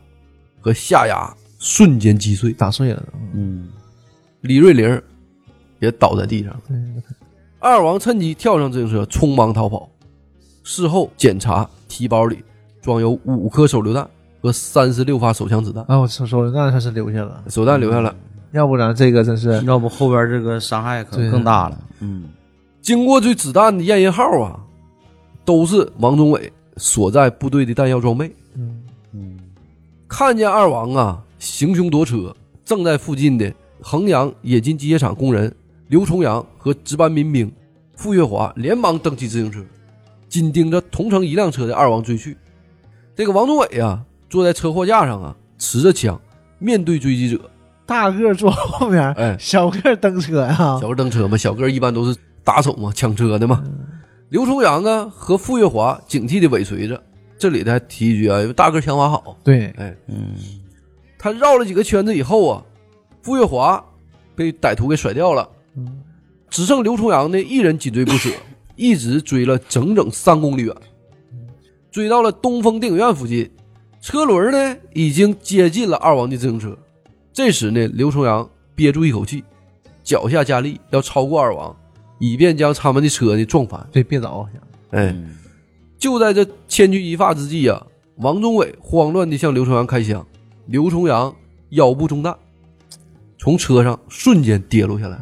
[0.61, 2.53] 和下牙瞬间击碎。
[2.53, 3.03] 打碎了。
[3.33, 3.69] 嗯
[4.43, 5.01] 李瑞玲
[5.79, 6.55] 也倒在地上。
[6.69, 7.01] 嗯
[7.61, 9.89] 二王趁机跳上自行车，匆忙逃跑。
[10.63, 12.45] 事后检查，提包里
[12.83, 14.09] 装有五颗手榴弹
[14.43, 18.15] 和三十六发手枪子弹，啊，我手手榴弹还是留下了，手弹留下了。
[18.53, 21.79] 要不然这个真是要不后边这个伤害可能更大了。
[22.01, 22.31] 嗯
[22.81, 24.59] 经过对子弹的验验号啊，
[25.45, 28.35] 都是王宗伟所在部队的弹药装备。
[28.55, 29.39] 嗯嗯
[30.07, 33.53] 看见二王啊行凶夺车，正在附近的
[33.83, 35.55] 衡阳冶金机械厂工人
[35.89, 37.53] 刘重阳和值班民兵
[37.95, 39.63] 傅月华连忙蹬起自行车，
[40.29, 42.37] 紧盯着同乘一辆车的二王追去。
[43.15, 46.19] 这个王宗伟啊，坐在车货架上啊，持着枪，
[46.59, 47.41] 面对追击者。
[47.85, 50.89] 大个坐后面，哎，小个蹬车呀小。
[50.89, 53.65] 个蹬车嘛，小个一般都是打手嘛，抢车的嘛。
[54.31, 57.03] 刘重阳啊和傅月华警惕的尾随着。
[57.39, 60.35] 这里头还提一句啊，因为大个枪法好，对，哎，嗯
[61.17, 62.65] 他绕了几个圈子以后啊，
[63.23, 63.85] 傅月华
[64.35, 66.03] 被歹徒给甩掉了，嗯
[66.51, 68.31] 只剩刘重阳呢一人紧追不舍，
[68.75, 70.75] 一直追了整整三公里远，
[71.91, 73.49] 追到了东风电影院附近，
[74.01, 76.77] 车轮呢已经接近了二王的自行车。
[77.33, 79.45] 这时呢，刘重阳憋住一口气，
[80.03, 81.77] 脚下加力要超过二王，
[82.19, 83.85] 以便将他们的车呢撞翻。
[83.93, 84.49] 对，别倒，
[84.91, 85.31] 哎，嗯
[85.99, 87.85] 就在这千钧一发之际啊，
[88.17, 90.25] 王宗伟慌乱地向刘重阳开枪，
[90.67, 91.35] 刘重阳
[91.71, 92.35] 腰部中弹，
[93.39, 95.19] 从车上瞬间跌落下来。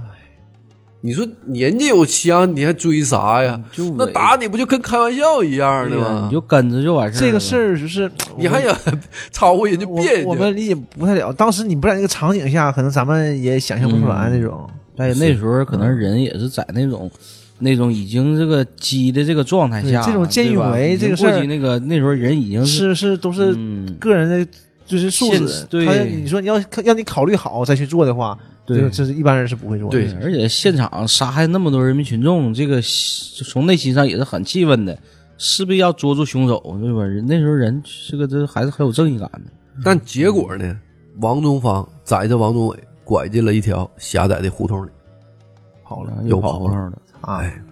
[1.02, 3.62] 你说人家有枪，你还追啥呀？
[3.70, 6.24] 就那打你不就跟开玩笑一样的吗？
[6.26, 7.20] 你就跟着就完事儿。
[7.20, 8.76] 这个事儿就是你还想
[9.30, 10.26] 超过人家别人？
[10.26, 11.32] 我们理解不太了。
[11.32, 14.68] 当时你不在那个场景下，可能咱们也想象不出来那种。
[14.96, 17.10] 哎，那时候可能人也是在那种。
[17.58, 24.52] 那种已经这个激的这个状态下，对这种见义勇为这个事儿那个那时候人已经是是都是嗯个人的，
[24.84, 25.66] 就是素质现。
[25.70, 29.98] 对他你说你要让你考虑好再去做的话，对这个这是一般人是不会做的。
[29.98, 34.94] 对而且现场杀害那么多人民群众，这个从内心上也是很气愤的。
[35.38, 37.02] 势必要捉住凶手，对吧？
[37.02, 39.50] 人那时候人是个这还是很有正义感的。
[39.82, 40.78] 但结果呢，
[41.20, 42.76] 王宗芳载着王宗伟
[43.06, 44.90] 拐进了一条狭窄的胡同里。
[45.84, 47.36] 跑了又跑跑了上了，啊！
[47.36, 47.62] 哎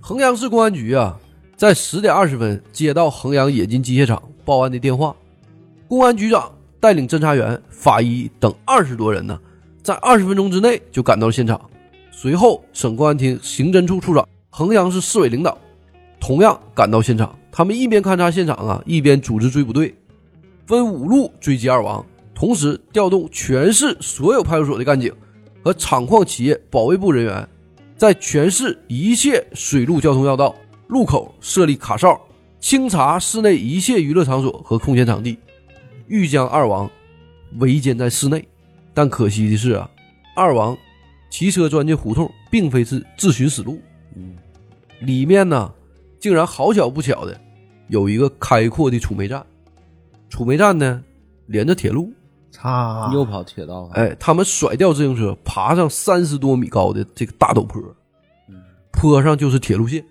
[0.00, 1.18] 衡阳市公安局啊，
[1.56, 5.16] 在十点二十分接到衡阳冶金机械厂报案的电话，
[5.88, 9.38] 公安局长带领侦查员、法医等二十多人呢，
[9.82, 11.60] 在二十分钟之内就赶到了现场。
[12.10, 15.56] 随后，省公安厅刑侦处处长、衡阳市市委领导
[16.20, 17.34] 同样赶到现场。
[17.50, 19.94] 他们一边勘察现场啊，一边组织追捕队，
[20.66, 22.04] 分五路追击二王，
[22.38, 25.12] 同时调动全市所有派出所的干警
[25.60, 27.48] 和厂矿企业保卫部人员，
[27.96, 30.54] 在全市一切水陆交通要道、
[30.86, 32.16] 路口设立卡哨，
[32.60, 35.36] 清查市内一切娱乐场所和空闲场地，
[36.06, 36.88] 欲将二王
[37.58, 38.46] 围歼在室内。
[38.94, 39.90] 但可惜的是啊，
[40.36, 40.78] 二王
[41.30, 43.80] 骑车钻进胡同，并非是自寻死路，
[45.00, 45.74] 里面呢，
[46.20, 47.36] 竟然好巧不巧的
[47.88, 49.44] 有一个开阔的储煤站，
[50.28, 51.02] 储煤站呢
[51.46, 52.12] 连着铁路，
[52.60, 53.10] 操！
[53.12, 53.94] 又跑铁道了。
[53.94, 57.80] 哎，他们甩掉自行车，爬上三十多米高的这个大陡坡，
[58.92, 60.04] 坡上就是铁路线。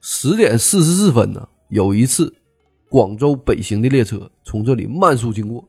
[0.00, 2.34] 十点四十四分呢，有一次
[2.88, 5.66] 广州北行的列车从这里慢速经过，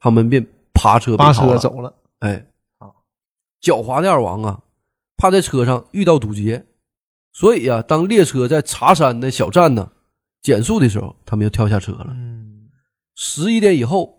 [0.00, 0.44] 他们便
[0.74, 1.32] 爬车北扒。
[1.32, 2.44] 车走了，哎，
[3.62, 4.60] 狡猾的二王啊，
[5.16, 6.66] 怕在车上遇到堵截，
[7.32, 9.92] 所以啊，当列车在茶山的小站呢
[10.42, 12.06] 减速的时候，他们就跳下车了。
[12.10, 12.68] 嗯，
[13.14, 14.15] 十一点以后，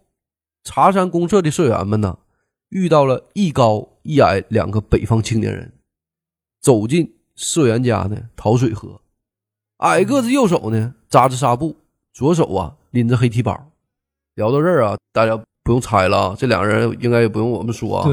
[0.67, 2.19] 茶山公社的社员们呢，
[2.67, 5.71] 遇到了一高一矮两个北方青年人，
[6.59, 8.99] 走进社员家呢讨水喝。
[9.77, 11.77] 矮个子右手呢扎着纱布，
[12.11, 13.71] 左手啊拎着黑提包。
[14.35, 18.09] 聊到这儿啊，大家不用猜了啊，这两个人应该也不用我们说啊，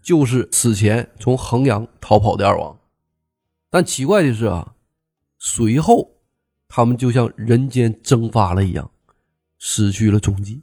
[0.00, 2.78] 就是此前从衡阳逃跑的二王。
[3.68, 4.74] 但奇怪的是啊，
[5.40, 6.12] 随后
[6.68, 8.92] 他们就像人间蒸发了一样，
[9.58, 10.62] 失去了踪迹。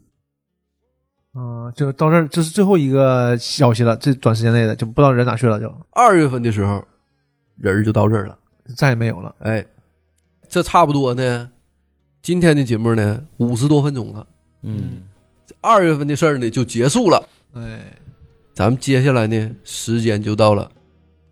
[1.40, 3.96] 嗯，就到这儿，这是最后一个消息了。
[3.98, 6.84] 这短时间内的就不知道人哪去了，就二月份的时候，
[7.58, 8.36] 人儿就到这儿了。
[8.76, 9.36] 再也没有了。
[9.40, 9.64] 哎，
[10.50, 11.50] 这差不多呢。
[12.24, 14.26] 今天的节目呢，五十多分钟了。
[14.64, 15.04] 嗯，
[15.62, 17.24] 二月份的事儿呢就结束了。
[17.54, 17.80] 哎，
[18.54, 20.70] 咱们接下来呢，时间就到了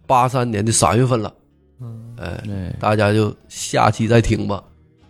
[0.06, 1.34] 八三年的三月份了。
[1.82, 4.64] 嗯，哎，大家就下期再听吧。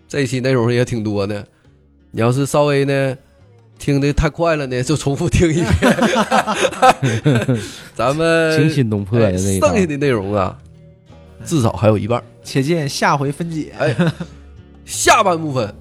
[0.07, 1.45] 这期内容也挺多的，
[2.11, 3.17] 你要是稍微呢
[3.77, 5.95] 听的太快了呢， 就重复听一遍。
[7.93, 10.57] 咱们惊心动魄哎的那一剩下的内容啊，
[11.45, 12.23] 至少还有一半儿。
[12.43, 13.73] 且见下回分解。
[13.77, 13.95] 哎，
[14.85, 15.73] 下半部分，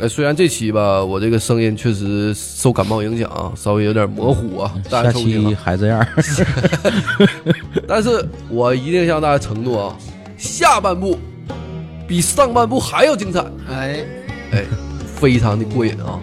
[0.00, 5.54] 哎，虽然这期吧，我这个声音确实受感冒影响啊，稍微有点模糊啊，大家下期。
[5.54, 6.06] 还这样。
[7.86, 9.96] 但是我一定向大家承诺啊，
[10.36, 11.18] 下半部
[12.08, 14.04] 比上半部还要精彩，哎，
[14.52, 14.64] 哎，
[15.14, 16.18] 非常的过瘾啊！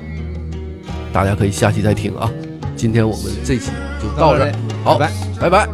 [1.13, 2.29] 大家可以下期再听啊。
[2.75, 4.51] 今天我们这期就到这，
[4.83, 5.13] 好，拜拜。
[5.41, 5.67] 拜拜。